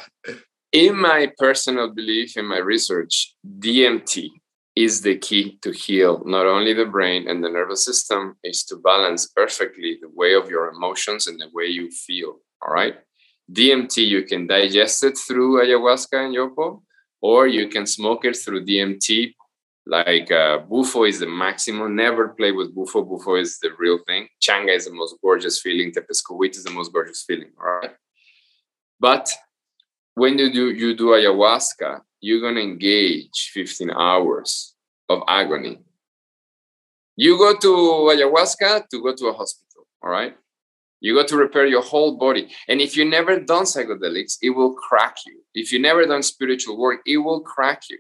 in 0.73 0.97
my 0.97 1.31
personal 1.39 1.91
belief, 1.93 2.37
in 2.37 2.47
my 2.47 2.59
research, 2.59 3.35
DMT 3.59 4.31
is 4.75 5.03
the 5.03 5.19
key 5.19 5.59
to 5.63 5.71
heal 5.71 6.23
not 6.25 6.47
only 6.47 6.73
the 6.73 6.87
brain 6.87 7.29
and 7.29 7.45
the 7.45 7.51
nervous 7.51 7.85
system 7.85 8.37
is 8.43 8.65
to 8.65 8.77
balance 8.77 9.27
perfectly 9.27 9.99
the 10.01 10.09
way 10.15 10.35
of 10.35 10.49
your 10.49 10.69
emotions 10.69 11.27
and 11.27 11.39
the 11.39 11.51
way 11.53 11.67
you 11.67 11.91
feel 11.91 12.41
all 12.63 12.73
right 12.73 12.95
dmt 13.51 13.97
you 13.97 14.23
can 14.23 14.47
digest 14.47 15.05
it 15.05 15.17
through 15.17 15.63
ayahuasca 15.63 16.25
and 16.25 16.35
yopo 16.35 16.83
or 17.21 17.47
you 17.47 17.69
can 17.69 17.87
smoke 17.87 18.25
it 18.25 18.37
through 18.37 18.65
dmt 18.65 19.35
like 19.85 20.31
uh, 20.31 20.59
bufo 20.59 21.03
is 21.03 21.19
the 21.19 21.27
maximum. 21.27 21.97
Never 21.97 22.29
play 22.29 22.53
with 22.53 22.73
bufo. 22.73 23.03
Bufo 23.03 23.35
is 23.35 23.59
the 23.59 23.71
real 23.77 23.99
thing. 24.07 24.29
Changa 24.41 24.77
is 24.77 24.85
the 24.85 24.93
most 24.93 25.17
gorgeous 25.21 25.61
feeling. 25.61 25.91
Tepescohuitl 25.91 26.57
is 26.57 26.63
the 26.63 26.71
most 26.71 26.93
gorgeous 26.93 27.25
feeling 27.27 27.51
all 27.59 27.81
right? 27.83 27.91
But 29.01 29.29
when 30.15 30.39
you 30.39 30.53
do 30.53 30.71
you 30.71 30.95
do 30.95 31.07
ayahuasca 31.07 32.03
you're 32.23 32.41
going 32.41 32.55
to 32.55 32.63
engage 32.63 33.51
15 33.53 33.91
hours 33.91 34.75
of 35.09 35.23
agony. 35.29 35.81
You 37.17 37.37
go 37.37 37.55
to 37.59 37.69
ayahuasca 37.69 38.89
to 38.89 39.03
go 39.03 39.15
to 39.15 39.27
a 39.27 39.33
hospital, 39.33 39.87
all 40.03 40.11
right? 40.11 40.35
You 41.03 41.17
got 41.17 41.27
to 41.29 41.37
repair 41.37 41.67
your 41.67 41.83
whole 41.83 42.17
body. 42.17 42.49
And 42.69 42.81
if 42.81 42.97
you 42.97 43.05
never 43.05 43.41
done 43.41 43.65
psychedelics, 43.65 44.39
it 44.41 44.51
will 44.51 44.73
crack 44.75 45.17
you. 45.27 45.43
If 45.53 45.73
you 45.73 45.81
never 45.81 46.07
done 46.07 46.23
spiritual 46.23 46.79
work, 46.79 47.01
it 47.05 47.17
will 47.17 47.41
crack 47.41 47.83
you 47.91 47.99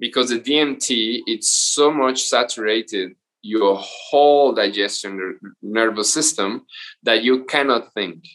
because 0.00 0.30
the 0.30 0.40
DMT, 0.40 1.20
it's 1.26 1.48
so 1.48 1.92
much 1.92 2.24
saturated 2.24 3.12
your 3.42 3.78
whole 3.80 4.52
digestion 4.52 5.38
nervous 5.62 6.12
system 6.12 6.66
that 7.04 7.22
you 7.22 7.44
cannot 7.44 7.94
think. 7.94 8.26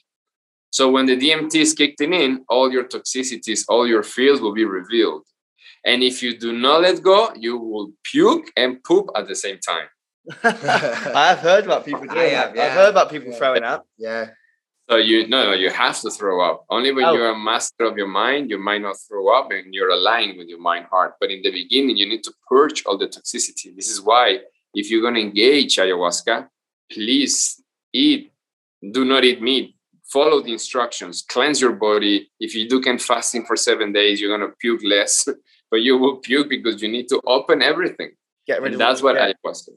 So 0.69 0.89
when 0.89 1.08
the 1.08 1.17
DMT 1.17 1.56
is 1.56 1.73
kicked 1.73 1.99
in, 1.99 2.45
all 2.47 2.71
your 2.71 2.86
toxicities, 2.86 3.65
all 3.67 3.86
your 3.86 4.01
fears 4.01 4.39
will 4.39 4.54
be 4.54 4.65
revealed. 4.65 5.23
And 5.86 6.01
if 6.01 6.23
you 6.23 6.38
do 6.38 6.54
not 6.54 6.82
let 6.82 7.04
go, 7.04 7.32
you 7.36 7.58
will 7.58 7.91
puke 8.04 8.49
and 8.56 8.82
poop 8.82 9.10
at 9.13 9.28
the 9.28 9.36
same 9.36 9.60
time. 9.60 9.88
I've 10.43 11.39
heard 11.49 11.65
about 11.65 11.85
people 11.85 12.01
doing 12.01 12.31
have, 12.31 12.53
that. 12.53 12.55
Yeah. 12.55 12.63
I've 12.65 12.71
heard 12.71 12.89
about 12.89 13.09
people 13.09 13.31
yeah. 13.31 13.38
throwing 13.38 13.63
up. 13.63 13.88
Yeah. 13.97 14.27
So 14.89 14.97
you 14.97 15.27
no, 15.27 15.45
no, 15.45 15.53
you 15.53 15.71
have 15.71 15.99
to 16.01 16.11
throw 16.11 16.41
up. 16.47 16.65
Only 16.69 16.91
when 16.93 17.05
oh. 17.05 17.13
you're 17.13 17.31
a 17.31 17.38
master 17.38 17.85
of 17.85 17.97
your 17.97 18.07
mind, 18.07 18.51
you 18.51 18.59
might 18.59 18.81
not 18.81 18.97
throw 19.07 19.35
up 19.35 19.51
and 19.51 19.73
you're 19.73 19.89
aligned 19.89 20.38
with 20.38 20.47
your 20.47 20.59
mind 20.59 20.85
heart. 20.91 21.15
But 21.19 21.31
in 21.31 21.41
the 21.41 21.51
beginning, 21.51 21.97
you 21.97 22.07
need 22.07 22.23
to 22.23 22.33
purge 22.47 22.85
all 22.85 22.97
the 22.97 23.07
toxicity. 23.07 23.75
This 23.75 23.89
is 23.89 24.01
why 24.01 24.41
if 24.75 24.91
you're 24.91 25.01
gonna 25.01 25.19
engage 25.19 25.77
ayahuasca, 25.77 26.47
please 26.91 27.61
eat, 27.93 28.31
do 28.91 29.05
not 29.05 29.23
eat 29.23 29.41
meat, 29.41 29.75
follow 30.03 30.41
the 30.41 30.53
instructions, 30.53 31.23
cleanse 31.27 31.59
your 31.59 31.73
body. 31.73 32.29
If 32.39 32.53
you 32.53 32.69
do 32.69 32.79
can 32.79 32.99
fasting 32.99 33.45
for 33.45 33.55
seven 33.55 33.91
days, 33.91 34.21
you're 34.21 34.38
gonna 34.38 34.53
puke 34.59 34.81
less, 34.83 35.27
but 35.71 35.81
you 35.81 35.97
will 35.97 36.17
puke 36.17 36.49
because 36.49 36.81
you 36.83 36.89
need 36.89 37.07
to 37.07 37.19
open 37.25 37.63
everything. 37.63 38.11
Get 38.45 38.61
rid 38.61 38.73
and 38.73 38.75
of 38.75 38.79
that's 38.79 39.01
what 39.01 39.17
I 39.17 39.33
was. 39.43 39.67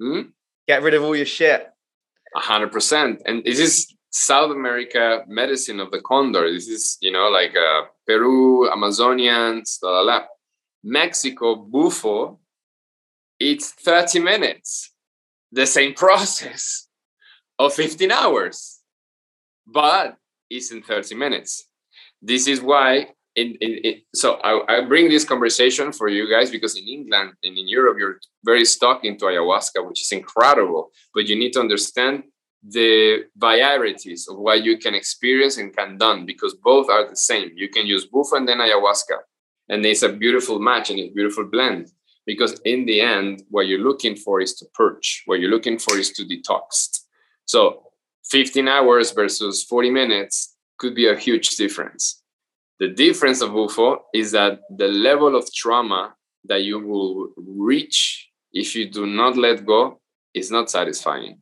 Hmm? 0.00 0.20
Get 0.66 0.82
rid 0.82 0.94
of 0.94 1.02
all 1.02 1.16
your 1.16 1.26
shit. 1.26 1.68
A 2.34 2.40
hundred 2.40 2.72
percent. 2.72 3.22
And 3.26 3.44
this 3.44 3.58
is 3.58 3.94
South 4.10 4.50
America 4.50 5.24
medicine 5.28 5.80
of 5.80 5.90
the 5.90 6.00
condor. 6.00 6.50
This 6.50 6.68
is, 6.68 6.98
you 7.00 7.12
know, 7.12 7.28
like 7.28 7.54
uh, 7.56 7.82
Peru, 8.06 8.68
Amazonians, 8.70 9.78
la, 9.82 9.90
la, 9.90 10.00
la. 10.00 10.22
Mexico, 10.82 11.56
bufo, 11.56 12.38
it's 13.38 13.72
30 13.72 14.20
minutes. 14.20 14.92
The 15.52 15.66
same 15.66 15.94
process 16.04 16.88
of 17.58 17.74
15 17.74 18.10
hours 18.10 18.80
but 19.72 20.16
it's 20.48 20.72
in 20.72 20.82
30 20.82 21.14
minutes. 21.14 21.66
This 22.20 22.46
is 22.46 22.60
why. 22.60 23.08
In, 23.40 23.56
in, 23.64 23.72
in 23.86 23.94
so 24.14 24.28
I, 24.48 24.52
I, 24.72 24.80
bring 24.92 25.08
this 25.08 25.24
conversation 25.24 25.92
for 25.92 26.08
you 26.08 26.24
guys 26.34 26.50
because 26.50 26.76
in 26.76 26.86
England 26.96 27.28
and 27.42 27.56
in 27.56 27.66
Europe 27.68 27.96
you're 27.98 28.18
very 28.44 28.66
stuck 28.66 29.04
into 29.04 29.24
ayahuasca, 29.24 29.80
which 29.88 30.02
is 30.02 30.12
incredible. 30.12 30.90
But 31.14 31.26
you 31.28 31.36
need 31.36 31.52
to 31.54 31.60
understand 31.60 32.24
the 32.62 33.24
varieties 33.36 34.28
of 34.28 34.36
what 34.38 34.62
you 34.62 34.76
can 34.76 34.94
experience 34.94 35.56
and 35.56 35.74
can 35.74 35.96
done 35.96 36.26
because 36.26 36.54
both 36.54 36.90
are 36.90 37.08
the 37.08 37.16
same. 37.16 37.50
You 37.54 37.68
can 37.68 37.86
use 37.86 38.04
bufo 38.04 38.36
and 38.36 38.46
then 38.46 38.58
ayahuasca, 38.58 39.18
and 39.70 39.86
it's 39.86 40.02
a 40.02 40.12
beautiful 40.12 40.58
match 40.58 40.90
and 40.90 40.98
a 41.00 41.10
beautiful 41.10 41.44
blend. 41.44 41.88
Because 42.26 42.60
in 42.64 42.84
the 42.84 43.00
end, 43.00 43.42
what 43.48 43.66
you're 43.66 43.86
looking 43.90 44.14
for 44.16 44.40
is 44.40 44.54
to 44.56 44.66
purge. 44.74 45.22
What 45.24 45.40
you're 45.40 45.50
looking 45.50 45.78
for 45.78 45.96
is 45.96 46.10
to 46.12 46.24
detox. 46.24 47.00
So 47.46 47.90
15 48.30 48.68
hours 48.68 49.12
versus 49.12 49.64
40 49.64 49.90
minutes 49.90 50.56
could 50.78 50.94
be 50.94 51.08
a 51.08 51.16
huge 51.16 51.56
difference. 51.56 52.19
The 52.80 52.88
difference 52.88 53.40
of 53.42 53.52
bufo 53.52 54.06
is 54.12 54.32
that 54.32 54.60
the 54.74 54.88
level 54.88 55.36
of 55.36 55.52
trauma 55.54 56.14
that 56.44 56.64
you 56.64 56.80
will 56.80 57.28
reach 57.36 58.30
if 58.52 58.74
you 58.74 58.90
do 58.90 59.06
not 59.06 59.36
let 59.36 59.64
go, 59.64 60.00
is 60.34 60.50
not 60.50 60.70
satisfying. 60.70 61.38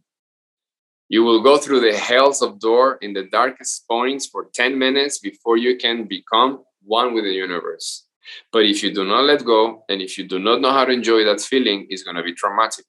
You 1.08 1.22
will 1.24 1.42
go 1.42 1.56
through 1.56 1.80
the 1.80 1.96
hells 1.96 2.42
of 2.42 2.58
door 2.58 2.98
in 3.00 3.14
the 3.14 3.24
darkest 3.24 3.86
points 3.88 4.26
for 4.26 4.48
10 4.54 4.78
minutes 4.78 5.18
before 5.18 5.56
you 5.56 5.76
can 5.76 6.04
become 6.04 6.64
one 6.82 7.14
with 7.14 7.24
the 7.24 7.32
universe. 7.32 8.06
But 8.52 8.66
if 8.66 8.82
you 8.82 8.92
do 8.92 9.04
not 9.04 9.24
let 9.24 9.44
go 9.44 9.84
and 9.88 10.02
if 10.02 10.18
you 10.18 10.28
do 10.28 10.38
not 10.38 10.60
know 10.60 10.70
how 10.70 10.84
to 10.84 10.92
enjoy 10.92 11.24
that 11.24 11.40
feeling, 11.40 11.86
it's 11.88 12.02
going 12.02 12.16
to 12.16 12.22
be 12.22 12.34
traumatic. 12.34 12.84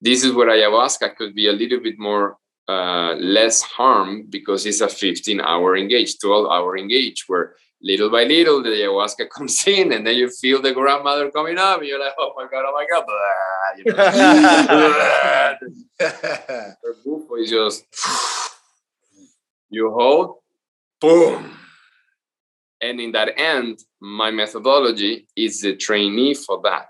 This 0.00 0.24
is 0.24 0.32
where 0.32 0.48
ayahuasca 0.48 1.16
could 1.16 1.34
be 1.34 1.48
a 1.48 1.52
little 1.52 1.80
bit 1.80 1.98
more 1.98 2.38
uh, 2.68 3.14
less 3.18 3.62
harm 3.62 4.26
because 4.28 4.66
it's 4.66 4.80
a 4.80 4.88
15 4.88 5.40
hour 5.40 5.76
engage, 5.76 6.18
12 6.18 6.46
hour 6.50 6.76
engage, 6.76 7.24
where 7.26 7.54
little 7.80 8.10
by 8.10 8.24
little 8.24 8.62
the 8.62 8.68
ayahuasca 8.70 9.28
comes 9.34 9.66
in 9.66 9.92
and 9.92 10.06
then 10.06 10.16
you 10.16 10.28
feel 10.28 10.60
the 10.60 10.72
grandmother 10.72 11.30
coming 11.30 11.58
up 11.58 11.78
and 11.78 11.88
you're 11.88 11.98
like, 11.98 12.12
oh 12.18 12.32
my 12.36 12.46
God, 12.50 12.64
oh 12.66 12.72
my 12.74 12.86
God. 12.90 13.04
Blah, 13.06 13.16
you 13.76 13.84
know? 16.00 17.40
is 17.42 17.50
just, 17.50 17.84
you 19.70 19.90
hold, 19.90 20.36
boom. 21.00 21.52
And 22.80 23.00
in 23.00 23.12
that 23.12 23.38
end, 23.38 23.80
my 24.00 24.30
methodology 24.30 25.26
is 25.36 25.62
the 25.62 25.74
trainee 25.74 26.34
for 26.34 26.60
that 26.62 26.88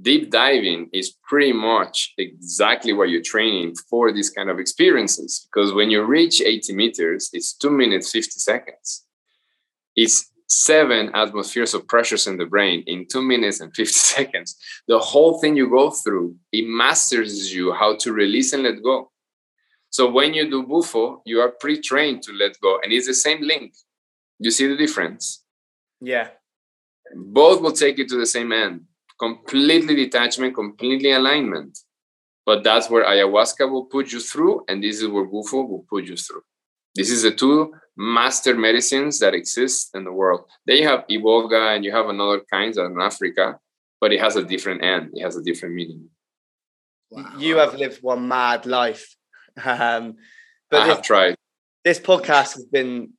deep 0.00 0.30
diving 0.30 0.88
is 0.92 1.14
pretty 1.28 1.52
much 1.52 2.14
exactly 2.18 2.92
what 2.92 3.08
you're 3.08 3.22
training 3.22 3.74
for 3.88 4.12
these 4.12 4.30
kind 4.30 4.50
of 4.50 4.58
experiences 4.58 5.46
because 5.52 5.72
when 5.72 5.90
you 5.90 6.02
reach 6.04 6.42
80 6.42 6.74
meters 6.74 7.30
it's 7.32 7.54
2 7.54 7.70
minutes 7.70 8.10
50 8.10 8.30
seconds. 8.40 9.04
It's 9.96 10.32
seven 10.48 11.10
atmospheres 11.14 11.72
of 11.74 11.86
pressures 11.86 12.26
in 12.26 12.36
the 12.36 12.44
brain 12.44 12.82
in 12.86 13.06
2 13.06 13.22
minutes 13.22 13.60
and 13.60 13.74
50 13.74 13.92
seconds. 13.92 14.56
The 14.88 14.98
whole 14.98 15.38
thing 15.38 15.56
you 15.56 15.70
go 15.70 15.90
through 15.90 16.36
it 16.52 16.66
masters 16.66 17.54
you 17.54 17.72
how 17.72 17.96
to 17.96 18.12
release 18.12 18.52
and 18.52 18.64
let 18.64 18.82
go. 18.82 19.12
So 19.90 20.10
when 20.10 20.34
you 20.34 20.50
do 20.50 20.64
bufo 20.64 21.22
you 21.24 21.40
are 21.40 21.50
pre-trained 21.50 22.22
to 22.24 22.32
let 22.32 22.60
go 22.60 22.80
and 22.82 22.92
it's 22.92 23.06
the 23.06 23.14
same 23.14 23.42
link. 23.42 23.74
You 24.40 24.50
see 24.50 24.66
the 24.66 24.76
difference? 24.76 25.44
Yeah. 26.00 26.30
Both 27.14 27.60
will 27.60 27.72
take 27.72 27.98
you 27.98 28.08
to 28.08 28.16
the 28.16 28.26
same 28.26 28.50
end 28.50 28.86
completely 29.24 29.94
detachment, 29.94 30.54
completely 30.54 31.12
alignment. 31.12 31.78
But 32.46 32.62
that's 32.62 32.90
where 32.90 33.04
ayahuasca 33.04 33.70
will 33.70 33.86
put 33.86 34.12
you 34.12 34.20
through, 34.20 34.64
and 34.68 34.82
this 34.82 35.00
is 35.00 35.08
where 35.08 35.24
Bufo 35.24 35.62
will 35.62 35.86
put 35.88 36.04
you 36.04 36.16
through. 36.16 36.42
This 36.94 37.10
is 37.10 37.22
the 37.22 37.32
two 37.32 37.72
master 37.96 38.54
medicines 38.54 39.18
that 39.20 39.34
exist 39.34 39.90
in 39.94 40.04
the 40.04 40.12
world. 40.12 40.42
Then 40.66 40.76
you 40.78 40.88
have 40.88 41.06
Iboga 41.08 41.74
and 41.74 41.84
you 41.84 41.92
have 41.92 42.08
another 42.08 42.40
kinds 42.52 42.76
in 42.76 43.00
Africa, 43.00 43.58
but 44.00 44.12
it 44.12 44.20
has 44.20 44.36
a 44.36 44.44
different 44.44 44.84
end. 44.84 45.10
It 45.14 45.22
has 45.22 45.36
a 45.36 45.42
different 45.42 45.74
meaning. 45.74 46.08
Wow. 47.10 47.32
You 47.38 47.56
have 47.56 47.74
lived 47.74 48.02
one 48.02 48.28
mad 48.28 48.66
life. 48.66 49.04
Um, 49.64 50.16
but 50.68 50.82
I 50.82 50.86
this, 50.86 50.96
have 50.96 51.04
tried. 51.04 51.36
This 51.84 52.00
podcast 52.00 52.54
has 52.54 52.64
been 52.64 53.12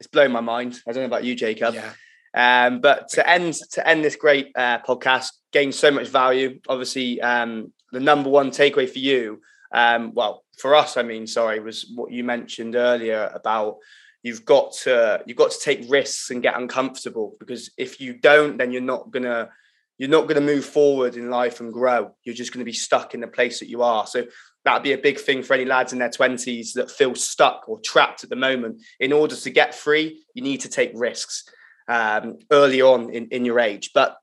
it's 0.00 0.06
blown 0.10 0.32
my 0.32 0.40
mind. 0.40 0.80
I 0.88 0.92
don't 0.92 1.02
know 1.02 1.12
about 1.14 1.24
you, 1.24 1.34
Jacob. 1.34 1.74
Yeah. 1.74 1.92
Um, 2.34 2.80
but 2.80 3.08
to 3.10 3.28
end 3.28 3.54
to 3.72 3.88
end 3.88 4.04
this 4.04 4.16
great 4.16 4.50
uh, 4.56 4.80
podcast, 4.80 5.28
gained 5.52 5.74
so 5.74 5.90
much 5.90 6.08
value. 6.08 6.60
Obviously, 6.68 7.20
um, 7.20 7.72
the 7.92 8.00
number 8.00 8.28
one 8.28 8.50
takeaway 8.50 8.88
for 8.88 8.98
you, 8.98 9.40
um, 9.72 10.12
well, 10.14 10.44
for 10.58 10.74
us, 10.74 10.96
I 10.96 11.02
mean, 11.02 11.26
sorry, 11.26 11.60
was 11.60 11.90
what 11.94 12.10
you 12.10 12.24
mentioned 12.24 12.76
earlier 12.76 13.30
about 13.34 13.76
you've 14.22 14.44
got 14.44 14.72
to 14.72 15.22
you've 15.26 15.36
got 15.36 15.52
to 15.52 15.60
take 15.60 15.88
risks 15.88 16.30
and 16.30 16.42
get 16.42 16.56
uncomfortable 16.56 17.36
because 17.38 17.70
if 17.78 18.00
you 18.00 18.14
don't, 18.14 18.56
then 18.56 18.72
you're 18.72 18.82
not 18.82 19.10
gonna 19.10 19.50
you're 19.98 20.10
not 20.10 20.22
going 20.22 20.40
to 20.40 20.54
move 20.54 20.64
forward 20.64 21.16
in 21.16 21.30
life 21.30 21.60
and 21.60 21.72
grow. 21.72 22.14
You're 22.24 22.34
just 22.34 22.52
going 22.52 22.64
to 22.64 22.64
be 22.64 22.72
stuck 22.72 23.14
in 23.14 23.20
the 23.20 23.28
place 23.28 23.60
that 23.60 23.68
you 23.68 23.82
are. 23.82 24.06
So 24.06 24.24
that'd 24.64 24.82
be 24.82 24.92
a 24.92 24.98
big 24.98 25.20
thing 25.20 25.42
for 25.42 25.54
any 25.54 25.64
lads 25.64 25.92
in 25.92 26.00
their 26.00 26.08
20s 26.08 26.72
that 26.72 26.90
feel 26.90 27.14
stuck 27.14 27.68
or 27.68 27.78
trapped 27.80 28.24
at 28.24 28.30
the 28.30 28.36
moment. 28.36 28.82
In 28.98 29.12
order 29.12 29.36
to 29.36 29.50
get 29.50 29.72
free, 29.72 30.24
you 30.34 30.42
need 30.42 30.60
to 30.62 30.68
take 30.68 30.90
risks 30.94 31.44
um, 31.88 32.38
early 32.50 32.82
on 32.82 33.10
in, 33.10 33.28
in 33.28 33.44
your 33.44 33.60
age. 33.60 33.90
But 33.94 34.16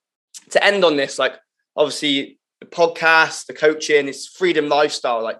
to 0.52 0.63
end 0.63 0.84
on 0.84 0.97
this, 0.97 1.19
like 1.19 1.36
obviously 1.76 2.39
the 2.60 2.65
podcast, 2.65 3.45
the 3.47 3.54
coaching, 3.54 4.08
is 4.08 4.28
freedom 4.28 4.69
lifestyle. 4.69 5.24
Like, 5.24 5.39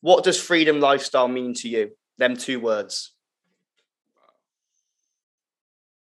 what 0.00 0.24
does 0.24 0.40
freedom 0.40 0.80
lifestyle 0.80 1.28
mean 1.28 1.54
to 1.54 1.68
you? 1.68 1.90
Them 2.18 2.36
two 2.36 2.60
words. 2.60 3.12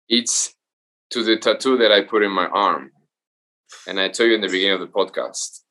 It's 0.10 0.54
to 1.10 1.24
the 1.24 1.38
tattoo 1.38 1.78
that 1.78 1.92
I 1.92 2.02
put 2.02 2.24
in 2.24 2.32
my 2.32 2.48
arm. 2.48 2.92
And 3.88 4.00
I 4.00 4.08
told 4.08 4.30
you 4.30 4.36
in 4.36 4.42
the 4.42 4.48
beginning 4.48 4.74
of 4.74 4.80
the 4.80 4.88
podcast 4.88 5.62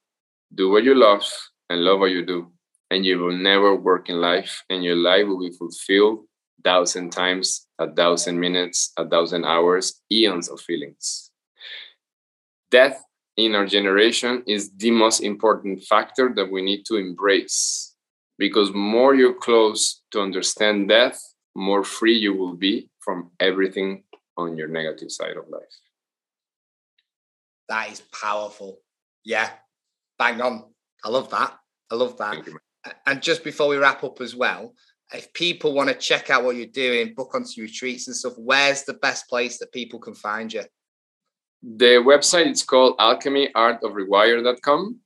do 0.55 0.71
what 0.71 0.85
you 0.85 0.95
love 0.95 1.25
and 1.69 1.81
love 1.81 1.99
what 1.99 2.11
you 2.11 2.25
do. 2.25 2.53
And 2.91 3.05
you 3.05 3.19
will 3.19 3.37
never 3.37 3.75
work 3.75 4.09
in 4.09 4.21
life, 4.21 4.63
and 4.71 4.85
your 4.85 4.95
life 4.95 5.27
will 5.27 5.41
be 5.41 5.51
fulfilled 5.51 6.21
thousand 6.67 7.11
times, 7.13 7.47
a 7.79 7.89
thousand 8.01 8.41
minutes, 8.41 8.93
a 8.97 9.09
thousand 9.09 9.45
hours, 9.45 10.03
eons 10.11 10.49
of 10.49 10.61
feelings. 10.61 11.31
Death 12.73 12.99
in 13.37 13.55
our 13.55 13.67
generation 13.67 14.43
is 14.49 14.73
the 14.77 14.91
most 14.91 15.21
important 15.21 15.85
factor 15.85 16.33
that 16.35 16.51
we 16.51 16.63
need 16.63 16.83
to 16.87 16.97
embrace 16.97 17.95
because 18.37 18.75
more 18.75 19.15
you're 19.15 19.41
close 19.49 20.03
to 20.11 20.21
understand 20.21 20.89
death, 20.89 21.19
more 21.55 21.85
free 21.85 22.19
you 22.19 22.35
will 22.35 22.57
be 22.57 22.91
from 22.99 23.31
everything 23.39 24.03
on 24.37 24.57
your 24.57 24.69
negative 24.69 25.13
side 25.13 25.37
of 25.37 25.49
life. 25.49 25.77
That 27.69 27.93
is 27.93 28.03
powerful. 28.23 28.81
Yeah, 29.25 29.51
bang 30.19 30.41
on. 30.41 30.65
I 31.05 31.09
love 31.11 31.31
that. 31.31 31.53
I 31.93 31.95
love 31.95 32.17
that. 32.19 32.37
And 33.07 33.23
just 33.23 33.45
before 33.45 33.69
we 33.69 33.77
wrap 33.77 34.03
up 34.03 34.21
as 34.21 34.35
well, 34.35 34.75
if 35.13 35.33
people 35.33 35.73
want 35.73 35.89
to 35.89 35.95
check 35.95 36.31
out 36.31 36.45
what 36.45 36.57
you're 36.57 36.67
doing, 36.67 37.15
book 37.15 37.35
onto 37.35 37.61
retreats 37.61 38.09
and 38.09 38.17
stuff, 38.17 38.35
where's 38.37 38.85
the 38.85 38.95
best 38.95 39.29
place 39.29 39.59
that 39.59 39.73
people 39.73 40.01
can 40.01 40.15
find 40.15 40.53
you? 40.53 40.65
The 41.63 42.03
website 42.05 42.51
is 42.51 42.63
called 42.63 42.99
alchemyartofrewire.com. 42.99 45.01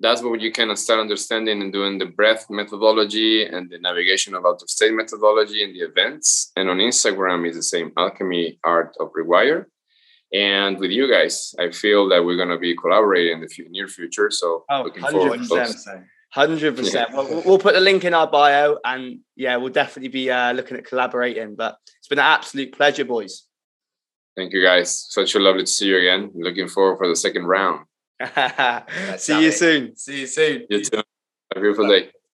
That's 0.00 0.22
where 0.22 0.36
you 0.36 0.52
can 0.52 0.74
start 0.76 1.00
understanding 1.00 1.60
and 1.60 1.72
doing 1.72 1.98
the 1.98 2.06
breath 2.06 2.46
methodology 2.50 3.46
and 3.46 3.68
the 3.68 3.78
navigation 3.78 4.34
of 4.34 4.46
out 4.46 4.62
of 4.62 4.70
state 4.70 4.94
methodology 4.94 5.64
and 5.64 5.74
the 5.74 5.80
events. 5.80 6.52
And 6.54 6.70
on 6.70 6.78
Instagram 6.78 7.48
is 7.48 7.56
the 7.56 7.64
same 7.64 7.90
Alchemy 7.96 8.60
Art 8.62 8.96
of 9.00 9.10
Rewire. 9.12 9.66
And 10.32 10.78
with 10.78 10.92
you 10.92 11.10
guys, 11.10 11.52
I 11.58 11.70
feel 11.70 12.08
that 12.10 12.24
we're 12.24 12.36
going 12.36 12.50
to 12.50 12.58
be 12.58 12.76
collaborating 12.76 13.32
in 13.32 13.40
the 13.40 13.68
near 13.70 13.88
future. 13.88 14.30
So 14.30 14.64
oh, 14.70 14.82
looking 14.82 15.02
forward 15.02 15.42
to 15.42 16.04
Hundred 16.30 16.76
percent. 16.76 17.10
We'll, 17.12 17.42
we'll 17.42 17.58
put 17.58 17.74
the 17.74 17.80
link 17.80 18.04
in 18.04 18.12
our 18.12 18.26
bio, 18.26 18.78
and 18.84 19.20
yeah, 19.34 19.56
we'll 19.56 19.72
definitely 19.72 20.10
be 20.10 20.30
uh, 20.30 20.52
looking 20.52 20.76
at 20.76 20.84
collaborating. 20.84 21.56
But 21.56 21.78
it's 21.98 22.08
been 22.08 22.18
an 22.18 22.26
absolute 22.26 22.72
pleasure, 22.72 23.06
boys. 23.06 23.44
Thank 24.36 24.52
you, 24.52 24.62
guys. 24.62 25.06
Such 25.08 25.34
a 25.34 25.38
lovely 25.38 25.62
to 25.62 25.66
see 25.66 25.86
you 25.86 25.98
again. 25.98 26.30
Looking 26.34 26.68
forward 26.68 26.98
for 26.98 27.08
the 27.08 27.16
second 27.16 27.46
round. 27.46 27.86
see 29.16 29.42
you 29.42 29.52
soon. 29.52 29.96
See 29.96 30.20
you 30.20 30.26
soon. 30.26 30.66
You 30.68 30.84
too. 30.84 30.96
Have 30.98 31.04
a 31.56 31.60
beautiful 31.60 31.88
day. 31.88 32.10